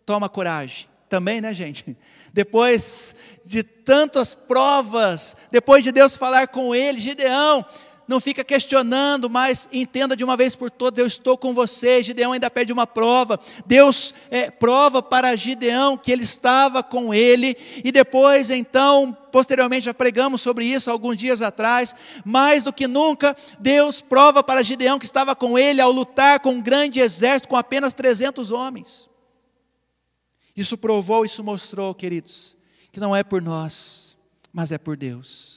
toma 0.06 0.30
coragem. 0.30 0.88
Também, 1.10 1.42
né, 1.42 1.54
gente? 1.54 1.98
Depois 2.32 3.16
de 3.44 3.64
tantas 3.64 4.36
provas, 4.36 5.36
depois 5.50 5.82
de 5.82 5.92
Deus 5.92 6.18
falar 6.18 6.50
com 6.50 6.76
ele, 6.76 7.00
Gideão, 7.00 7.66
não 8.08 8.22
fica 8.22 8.44
questionando, 8.44 9.30
mas 9.30 9.68
entenda 9.72 10.16
de 10.16 10.24
uma 10.24 10.38
vez 10.38 10.56
por 10.56 10.72
todas: 10.72 10.98
eu 10.98 11.06
estou 11.06 11.38
com 11.38 11.54
você. 11.54 12.02
Gideão 12.02 12.32
ainda 12.32 12.50
pede 12.50 12.72
uma 12.72 12.88
prova. 12.88 13.40
Deus 13.66 14.14
é, 14.32 14.50
prova 14.50 15.04
para 15.04 15.36
Gideão 15.36 15.98
que 15.98 16.12
ele 16.12 16.24
estava 16.24 16.82
com 16.82 17.14
ele, 17.14 17.58
e 17.84 17.92
depois, 17.92 18.50
então, 18.50 19.16
posteriormente, 19.32 19.86
já 19.86 19.94
pregamos 19.94 20.42
sobre 20.42 20.66
isso 20.66 20.90
alguns 20.90 21.18
dias 21.18 21.42
atrás. 21.42 21.94
Mais 22.24 22.64
do 22.64 22.72
que 22.72 22.88
nunca, 22.88 23.36
Deus 23.60 24.00
prova 24.00 24.42
para 24.42 24.64
Gideão 24.64 24.98
que 24.98 25.06
estava 25.06 25.36
com 25.36 25.60
ele 25.60 25.82
ao 25.82 25.92
lutar 25.92 26.40
com 26.40 26.52
um 26.52 26.62
grande 26.62 27.02
exército 27.02 27.50
com 27.50 27.58
apenas 27.58 27.94
300 27.94 28.52
homens. 28.52 29.10
Isso 30.56 30.78
provou, 30.78 31.26
isso 31.26 31.44
mostrou, 31.44 31.94
queridos, 31.94 32.56
que 32.92 33.00
não 33.00 33.16
é 33.16 33.24
por 33.24 33.42
nós, 33.42 34.18
mas 34.52 34.72
é 34.72 34.78
por 34.78 34.98
Deus 34.98 35.57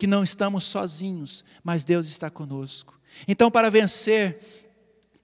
que 0.00 0.06
não 0.06 0.24
estamos 0.24 0.64
sozinhos, 0.64 1.44
mas 1.62 1.84
Deus 1.84 2.08
está 2.08 2.30
conosco. 2.30 2.98
Então, 3.28 3.50
para 3.50 3.68
vencer 3.68 4.40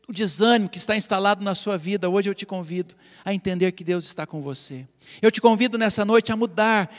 o 0.07 0.13
desânimo 0.13 0.69
que 0.69 0.77
está 0.77 0.95
instalado 0.95 1.43
na 1.43 1.55
sua 1.55 1.79
vida, 1.79 2.11
hoje 2.11 2.29
eu 2.29 2.35
te 2.35 2.45
convido 2.45 2.95
a 3.25 3.33
entender 3.33 3.73
que 3.73 3.83
Deus 3.83 4.05
está 4.05 4.27
com 4.27 4.43
você. 4.43 4.87
Eu 5.23 5.33
te 5.33 5.41
convido 5.41 5.79
nessa 5.79 6.05
noite 6.05 6.31
a 6.31 6.37
mudar 6.37 6.95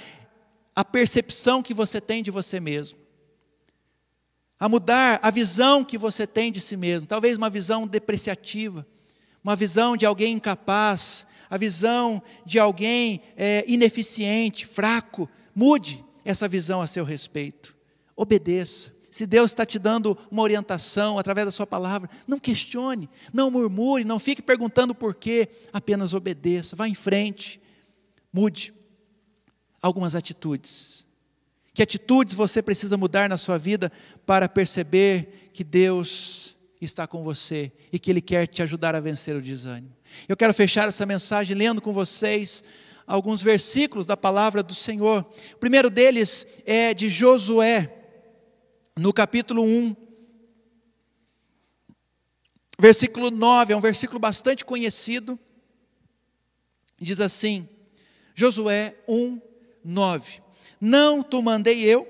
a 0.75 0.83
percepção 0.83 1.61
que 1.61 1.71
você 1.71 2.01
tem 2.01 2.23
de 2.23 2.31
você 2.31 2.59
mesmo, 2.59 2.97
a 4.59 4.67
mudar 4.67 5.19
a 5.21 5.29
visão 5.29 5.83
que 5.83 5.99
você 5.99 6.25
tem 6.25 6.51
de 6.51 6.59
si 6.59 6.75
mesmo, 6.75 7.07
talvez 7.07 7.37
uma 7.37 7.49
visão 7.49 7.85
depreciativa, 7.85 8.87
uma 9.43 9.55
visão 9.55 9.95
de 9.95 10.03
alguém 10.03 10.33
incapaz, 10.33 11.27
a 11.47 11.57
visão 11.57 12.23
de 12.43 12.57
alguém 12.57 13.21
é, 13.35 13.63
ineficiente, 13.67 14.65
fraco. 14.65 15.29
Mude 15.53 16.06
essa 16.27 16.47
visão 16.47 16.81
a 16.81 16.87
seu 16.87 17.05
respeito. 17.05 17.75
Obedeça. 18.15 18.91
Se 19.09 19.25
Deus 19.25 19.51
está 19.51 19.65
te 19.65 19.79
dando 19.79 20.17
uma 20.29 20.41
orientação 20.41 21.17
através 21.17 21.45
da 21.45 21.51
Sua 21.51 21.65
palavra, 21.65 22.09
não 22.27 22.37
questione, 22.37 23.09
não 23.31 23.49
murmure, 23.49 24.03
não 24.03 24.19
fique 24.19 24.41
perguntando 24.41 24.93
por 24.93 25.15
quê, 25.15 25.47
apenas 25.71 26.13
obedeça, 26.13 26.75
vá 26.75 26.87
em 26.87 26.93
frente, 26.93 27.61
mude 28.31 28.73
algumas 29.81 30.13
atitudes. 30.13 31.07
Que 31.73 31.81
atitudes 31.81 32.35
você 32.35 32.61
precisa 32.61 32.97
mudar 32.97 33.29
na 33.29 33.37
sua 33.37 33.57
vida 33.57 33.91
para 34.25 34.49
perceber 34.49 35.49
que 35.53 35.63
Deus 35.63 36.57
está 36.81 37.07
com 37.07 37.23
você 37.23 37.71
e 37.93 37.97
que 37.97 38.11
Ele 38.11 38.21
quer 38.21 38.47
te 38.47 38.61
ajudar 38.61 38.95
a 38.95 38.99
vencer 38.99 39.35
o 39.35 39.41
desânimo? 39.41 39.95
Eu 40.27 40.35
quero 40.35 40.53
fechar 40.53 40.87
essa 40.87 41.05
mensagem 41.05 41.55
lendo 41.55 41.81
com 41.81 41.93
vocês 41.93 42.63
alguns 43.07 43.41
versículos 43.41 44.05
da 44.05 44.17
palavra 44.17 44.61
do 44.61 44.75
Senhor. 44.75 45.25
O 45.53 45.57
primeiro 45.57 45.89
deles 45.89 46.45
é 46.65 46.93
de 46.93 47.09
Josué, 47.09 47.93
no 48.97 49.13
capítulo 49.13 49.63
1, 49.63 49.95
versículo 52.77 53.31
9, 53.31 53.73
é 53.73 53.77
um 53.77 53.81
versículo 53.81 54.19
bastante 54.19 54.65
conhecido. 54.65 55.39
Diz 56.99 57.21
assim: 57.21 57.69
Josué 58.35 58.95
1, 59.07 59.39
9: 59.83 60.41
Não 60.81 61.23
te 61.23 61.41
mandei 61.41 61.83
eu, 61.83 62.07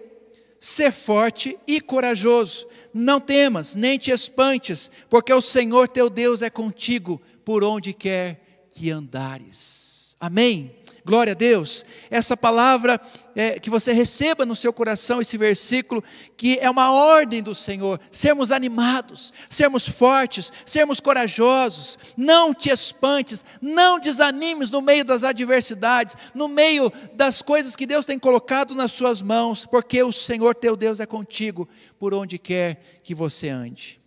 ser 0.60 0.92
forte 0.92 1.60
e 1.68 1.80
corajoso, 1.80 2.68
não 2.94 3.20
temas, 3.20 3.76
nem 3.76 4.00
te 4.00 4.12
espantes, 4.12 4.90
porque 5.10 5.32
o 5.32 5.42
Senhor 5.42 5.88
teu 5.88 6.10
Deus 6.10 6.42
é 6.42 6.50
contigo 6.50 7.22
por 7.46 7.64
onde 7.64 7.94
quer 7.94 8.66
que 8.70 8.90
andares. 8.90 10.16
Amém? 10.20 10.77
Glória 11.08 11.32
a 11.32 11.36
Deus. 11.36 11.86
Essa 12.12 12.36
palavra 12.36 13.00
é, 13.34 13.58
que 13.58 13.70
você 13.70 13.94
receba 13.94 14.46
no 14.46 14.54
seu 14.54 14.74
coração, 14.74 15.22
esse 15.22 15.38
versículo, 15.38 16.04
que 16.36 16.60
é 16.60 16.70
uma 16.70 16.92
ordem 16.92 17.42
do 17.42 17.56
Senhor: 17.56 17.98
sermos 18.12 18.52
animados, 18.52 19.32
sermos 19.50 19.88
fortes, 19.88 20.52
sermos 20.66 21.00
corajosos. 21.00 21.98
Não 22.18 22.54
te 22.54 22.70
espantes, 22.70 23.46
não 23.62 24.02
desanimes 24.02 24.70
no 24.70 24.82
meio 24.82 25.06
das 25.06 25.24
adversidades, 25.24 26.14
no 26.36 26.50
meio 26.50 26.92
das 27.14 27.42
coisas 27.42 27.74
que 27.74 27.86
Deus 27.86 28.04
tem 28.04 28.20
colocado 28.20 28.76
nas 28.76 28.92
suas 28.92 29.22
mãos, 29.22 29.66
porque 29.66 30.04
o 30.04 30.12
Senhor 30.12 30.56
teu 30.56 30.76
Deus 30.76 31.00
é 31.00 31.06
contigo 31.06 31.70
por 31.98 32.14
onde 32.14 32.38
quer 32.38 33.00
que 33.02 33.16
você 33.16 33.48
ande. 33.48 34.02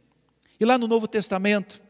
E 0.60 0.66
lá 0.66 0.76
no 0.76 0.86
Novo 0.86 1.08
Testamento, 1.08 1.80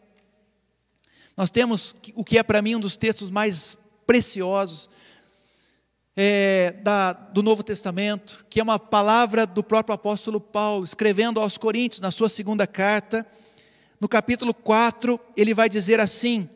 nós 1.36 1.50
temos 1.50 1.96
o 2.14 2.24
que 2.24 2.38
é 2.38 2.44
para 2.44 2.62
mim 2.62 2.76
um 2.76 2.80
dos 2.80 2.94
textos 2.94 3.28
mais 3.28 3.76
preciosos 4.06 4.88
é, 6.22 6.72
da, 6.82 7.14
do 7.14 7.42
Novo 7.42 7.62
Testamento, 7.62 8.44
que 8.50 8.60
é 8.60 8.62
uma 8.62 8.78
palavra 8.78 9.46
do 9.46 9.64
próprio 9.64 9.94
apóstolo 9.94 10.38
Paulo, 10.38 10.84
escrevendo 10.84 11.40
aos 11.40 11.56
Coríntios, 11.56 12.02
na 12.02 12.10
sua 12.10 12.28
segunda 12.28 12.66
carta, 12.66 13.26
no 13.98 14.06
capítulo 14.06 14.52
4, 14.52 15.18
ele 15.34 15.54
vai 15.54 15.66
dizer 15.66 15.98
assim, 15.98 16.46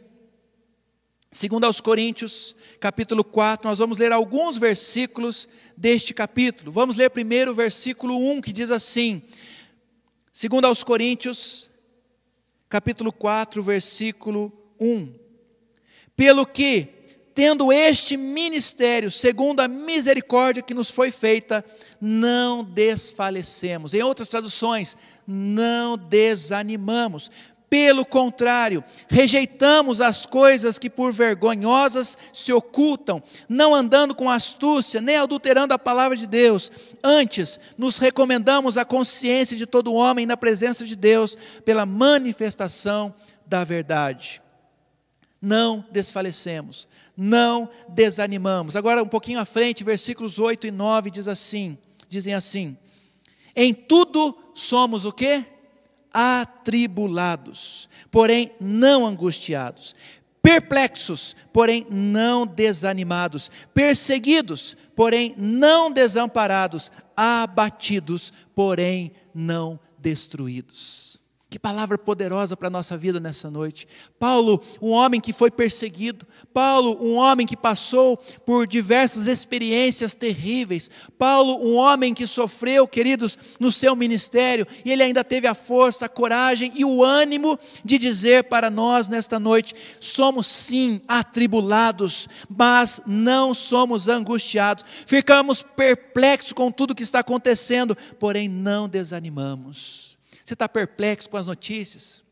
segundo 1.32 1.64
aos 1.64 1.80
Coríntios, 1.80 2.54
capítulo 2.78 3.24
4, 3.24 3.66
nós 3.66 3.78
vamos 3.78 3.96
ler 3.96 4.12
alguns 4.12 4.58
versículos 4.58 5.48
deste 5.74 6.12
capítulo. 6.12 6.70
Vamos 6.70 6.94
ler 6.94 7.08
primeiro 7.08 7.52
o 7.52 7.54
versículo 7.54 8.18
1, 8.18 8.42
que 8.42 8.52
diz 8.52 8.70
assim: 8.70 9.22
segundo 10.30 10.66
aos 10.66 10.84
Coríntios, 10.84 11.70
capítulo 12.68 13.10
4, 13.10 13.62
versículo 13.62 14.52
1. 14.78 15.10
Pelo 16.14 16.44
que, 16.44 16.93
tendo 17.34 17.72
este 17.72 18.16
ministério, 18.16 19.10
segundo 19.10 19.60
a 19.60 19.68
misericórdia 19.68 20.62
que 20.62 20.72
nos 20.72 20.90
foi 20.90 21.10
feita, 21.10 21.64
não 22.00 22.62
desfalecemos. 22.62 23.92
Em 23.92 24.02
outras 24.02 24.28
traduções, 24.28 24.96
não 25.26 25.96
desanimamos. 25.96 27.30
Pelo 27.68 28.06
contrário, 28.06 28.84
rejeitamos 29.08 30.00
as 30.00 30.26
coisas 30.26 30.78
que 30.78 30.88
por 30.88 31.12
vergonhosas 31.12 32.16
se 32.32 32.52
ocultam, 32.52 33.20
não 33.48 33.74
andando 33.74 34.14
com 34.14 34.30
astúcia, 34.30 35.00
nem 35.00 35.16
adulterando 35.16 35.74
a 35.74 35.78
palavra 35.78 36.16
de 36.16 36.28
Deus. 36.28 36.70
Antes, 37.02 37.58
nos 37.76 37.98
recomendamos 37.98 38.78
a 38.78 38.84
consciência 38.84 39.56
de 39.56 39.66
todo 39.66 39.92
homem 39.92 40.24
na 40.24 40.36
presença 40.36 40.84
de 40.84 40.94
Deus, 40.94 41.36
pela 41.64 41.84
manifestação 41.84 43.12
da 43.44 43.64
verdade. 43.64 44.40
Não 45.42 45.84
desfalecemos, 45.90 46.88
não 47.16 47.68
desanimamos. 47.88 48.76
Agora, 48.76 49.02
um 49.02 49.08
pouquinho 49.08 49.40
à 49.40 49.44
frente, 49.44 49.84
versículos 49.84 50.38
8 50.38 50.66
e 50.66 50.70
9 50.70 51.10
diz 51.10 51.28
assim, 51.28 51.78
dizem 52.08 52.34
assim: 52.34 52.76
Em 53.54 53.72
tudo 53.72 54.36
somos 54.54 55.04
o 55.04 55.12
quê? 55.12 55.44
atribulados, 56.14 57.88
porém 58.08 58.52
não 58.60 59.04
angustiados, 59.04 59.96
perplexos, 60.40 61.34
porém 61.52 61.84
não 61.90 62.46
desanimados, 62.46 63.50
perseguidos, 63.74 64.76
porém 64.94 65.34
não 65.36 65.90
desamparados, 65.90 66.92
abatidos, 67.16 68.32
porém 68.54 69.10
não 69.34 69.80
destruídos. 69.98 71.20
Que 71.54 71.58
palavra 71.60 71.96
poderosa 71.96 72.56
para 72.56 72.66
a 72.66 72.70
nossa 72.70 72.96
vida 72.96 73.20
nessa 73.20 73.48
noite. 73.48 73.86
Paulo, 74.18 74.60
um 74.82 74.90
homem 74.90 75.20
que 75.20 75.32
foi 75.32 75.52
perseguido. 75.52 76.26
Paulo, 76.52 76.98
um 77.00 77.14
homem 77.14 77.46
que 77.46 77.56
passou 77.56 78.16
por 78.44 78.66
diversas 78.66 79.28
experiências 79.28 80.14
terríveis. 80.14 80.90
Paulo, 81.16 81.64
um 81.64 81.76
homem 81.76 82.12
que 82.12 82.26
sofreu, 82.26 82.88
queridos, 82.88 83.38
no 83.60 83.70
seu 83.70 83.94
ministério. 83.94 84.66
E 84.84 84.90
ele 84.90 85.04
ainda 85.04 85.22
teve 85.22 85.46
a 85.46 85.54
força, 85.54 86.06
a 86.06 86.08
coragem 86.08 86.72
e 86.74 86.84
o 86.84 87.04
ânimo 87.04 87.56
de 87.84 87.98
dizer 87.98 88.42
para 88.42 88.68
nós 88.68 89.06
nesta 89.06 89.38
noite: 89.38 89.76
somos 90.00 90.48
sim 90.48 91.00
atribulados, 91.06 92.28
mas 92.48 93.00
não 93.06 93.54
somos 93.54 94.08
angustiados. 94.08 94.84
Ficamos 95.06 95.62
perplexos 95.62 96.52
com 96.52 96.72
tudo 96.72 96.96
que 96.96 97.04
está 97.04 97.20
acontecendo, 97.20 97.96
porém 98.18 98.48
não 98.48 98.88
desanimamos. 98.88 100.13
Você 100.44 100.52
está 100.52 100.68
perplexo 100.68 101.30
com 101.30 101.36
as 101.36 101.46
notícias? 101.46 102.22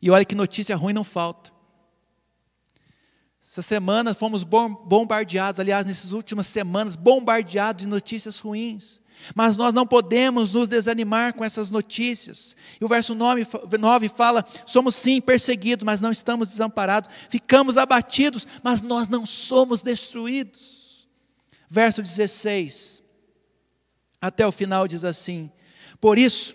E 0.00 0.10
olha 0.10 0.24
que 0.24 0.34
notícia 0.34 0.74
ruim 0.74 0.94
não 0.94 1.04
falta. 1.04 1.52
Essa 3.40 3.60
semana 3.60 4.14
fomos 4.14 4.44
bombardeados, 4.44 5.60
aliás, 5.60 5.84
nessas 5.84 6.12
últimas 6.12 6.46
semanas, 6.46 6.96
bombardeados 6.96 7.82
de 7.82 7.88
notícias 7.88 8.38
ruins. 8.38 9.00
Mas 9.34 9.56
nós 9.56 9.74
não 9.74 9.86
podemos 9.86 10.52
nos 10.52 10.68
desanimar 10.68 11.34
com 11.34 11.44
essas 11.44 11.70
notícias. 11.70 12.56
E 12.80 12.84
o 12.84 12.88
verso 12.88 13.14
9, 13.14 13.46
9 13.78 14.08
fala: 14.08 14.44
somos 14.64 14.96
sim 14.96 15.20
perseguidos, 15.20 15.84
mas 15.84 16.00
não 16.00 16.10
estamos 16.10 16.48
desamparados. 16.48 17.10
Ficamos 17.28 17.76
abatidos, 17.76 18.46
mas 18.62 18.80
nós 18.80 19.08
não 19.08 19.26
somos 19.26 19.82
destruídos. 19.82 21.06
Verso 21.68 22.02
16, 22.02 23.02
até 24.20 24.46
o 24.46 24.52
final 24.52 24.88
diz 24.88 25.04
assim: 25.04 25.50
Por 26.00 26.18
isso, 26.18 26.54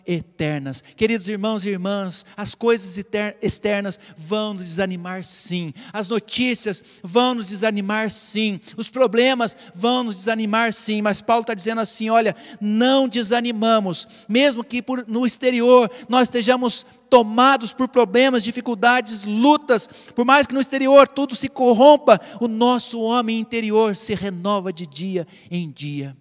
eternas. 0.13 0.83
Queridos 0.95 1.27
irmãos 1.27 1.63
e 1.63 1.69
irmãs, 1.69 2.25
as 2.35 2.53
coisas 2.53 3.03
externas 3.41 3.99
vão 4.17 4.53
nos 4.53 4.65
desanimar 4.65 5.23
sim, 5.23 5.73
as 5.93 6.07
notícias 6.07 6.83
vão 7.01 7.35
nos 7.35 7.47
desanimar 7.47 8.11
sim, 8.11 8.59
os 8.75 8.89
problemas 8.89 9.55
vão 9.73 10.03
nos 10.03 10.15
desanimar 10.15 10.73
sim, 10.73 11.01
mas 11.01 11.21
Paulo 11.21 11.41
está 11.41 11.53
dizendo 11.53 11.81
assim: 11.81 12.09
olha, 12.09 12.35
não 12.59 13.07
desanimamos, 13.07 14.07
mesmo 14.27 14.63
que 14.63 14.81
por, 14.81 15.05
no 15.07 15.25
exterior 15.25 15.89
nós 16.09 16.23
estejamos 16.23 16.85
tomados 17.09 17.73
por 17.73 17.87
problemas, 17.87 18.43
dificuldades, 18.43 19.25
lutas, 19.25 19.89
por 20.15 20.25
mais 20.25 20.47
que 20.47 20.53
no 20.53 20.61
exterior 20.61 21.07
tudo 21.07 21.35
se 21.35 21.49
corrompa, 21.49 22.19
o 22.39 22.47
nosso 22.47 22.99
homem 22.99 23.39
interior 23.39 23.95
se 23.95 24.13
renova 24.13 24.71
de 24.71 24.85
dia 24.85 25.27
em 25.49 25.69
dia. 25.69 26.15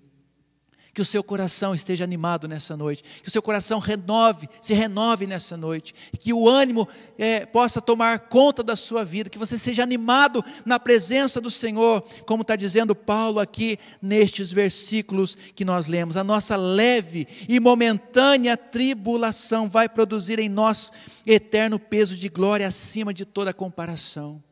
Que 1.01 1.03
o 1.03 1.07
seu 1.07 1.25
coração 1.25 1.75
esteja 1.75 2.05
animado 2.05 2.47
nessa 2.47 2.77
noite, 2.77 3.03
que 3.23 3.29
o 3.29 3.31
seu 3.31 3.41
coração 3.41 3.79
renove, 3.79 4.47
se 4.61 4.75
renove 4.75 5.27
nessa 5.27 5.57
noite, 5.57 5.95
que 6.19 6.31
o 6.31 6.47
ânimo 6.47 6.87
é, 7.17 7.47
possa 7.47 7.81
tomar 7.81 8.19
conta 8.29 8.63
da 8.63 8.77
sua 8.77 9.03
vida, 9.03 9.31
que 9.31 9.39
você 9.39 9.59
seja 9.59 9.83
animado 9.83 10.45
na 10.63 10.79
presença 10.79 11.41
do 11.41 11.51
Senhor, 11.51 12.05
como 12.27 12.43
está 12.43 12.55
dizendo 12.55 12.95
Paulo 12.95 13.41
aqui 13.41 13.79
nestes 14.03 14.53
versículos 14.53 15.39
que 15.55 15.65
nós 15.65 15.87
lemos. 15.87 16.19
A 16.19 16.23
nossa 16.23 16.55
leve 16.55 17.27
e 17.49 17.59
momentânea 17.59 18.55
tribulação 18.55 19.71
vai 19.71 19.89
produzir 19.89 20.39
em 20.39 20.51
nós 20.51 20.93
eterno 21.27 21.79
peso 21.79 22.15
de 22.15 22.29
glória 22.29 22.67
acima 22.67 23.15
de 23.15 23.25
toda 23.25 23.55
comparação. 23.55 24.43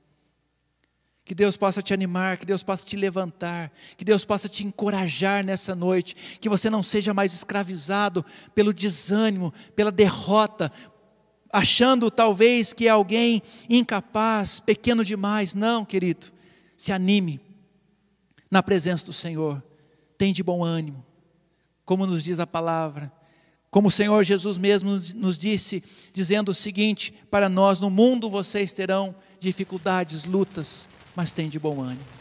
Que 1.28 1.34
Deus 1.34 1.58
possa 1.58 1.82
te 1.82 1.92
animar, 1.92 2.38
que 2.38 2.46
Deus 2.46 2.62
possa 2.62 2.86
te 2.86 2.96
levantar, 2.96 3.70
que 3.98 4.04
Deus 4.04 4.24
possa 4.24 4.48
te 4.48 4.64
encorajar 4.64 5.44
nessa 5.44 5.74
noite, 5.74 6.16
que 6.40 6.48
você 6.48 6.70
não 6.70 6.82
seja 6.82 7.12
mais 7.12 7.34
escravizado 7.34 8.24
pelo 8.54 8.72
desânimo, 8.72 9.52
pela 9.76 9.92
derrota, 9.92 10.72
achando 11.52 12.10
talvez 12.10 12.72
que 12.72 12.86
é 12.86 12.90
alguém 12.90 13.42
incapaz, 13.68 14.58
pequeno 14.58 15.04
demais. 15.04 15.54
Não, 15.54 15.84
querido, 15.84 16.28
se 16.78 16.92
anime 16.92 17.38
na 18.50 18.62
presença 18.62 19.04
do 19.04 19.12
Senhor, 19.12 19.62
tem 20.16 20.32
de 20.32 20.42
bom 20.42 20.64
ânimo, 20.64 21.04
como 21.84 22.06
nos 22.06 22.24
diz 22.24 22.40
a 22.40 22.46
palavra, 22.46 23.12
como 23.70 23.88
o 23.88 23.90
Senhor 23.90 24.24
Jesus 24.24 24.56
mesmo 24.56 24.98
nos 25.14 25.36
disse, 25.36 25.84
dizendo 26.10 26.52
o 26.52 26.54
seguinte 26.54 27.12
para 27.30 27.50
nós: 27.50 27.80
no 27.80 27.90
mundo 27.90 28.30
vocês 28.30 28.72
terão 28.72 29.14
dificuldades, 29.38 30.24
lutas, 30.24 30.88
mas 31.18 31.32
tem 31.32 31.48
de 31.48 31.58
bom 31.58 31.80
ânimo. 31.82 32.17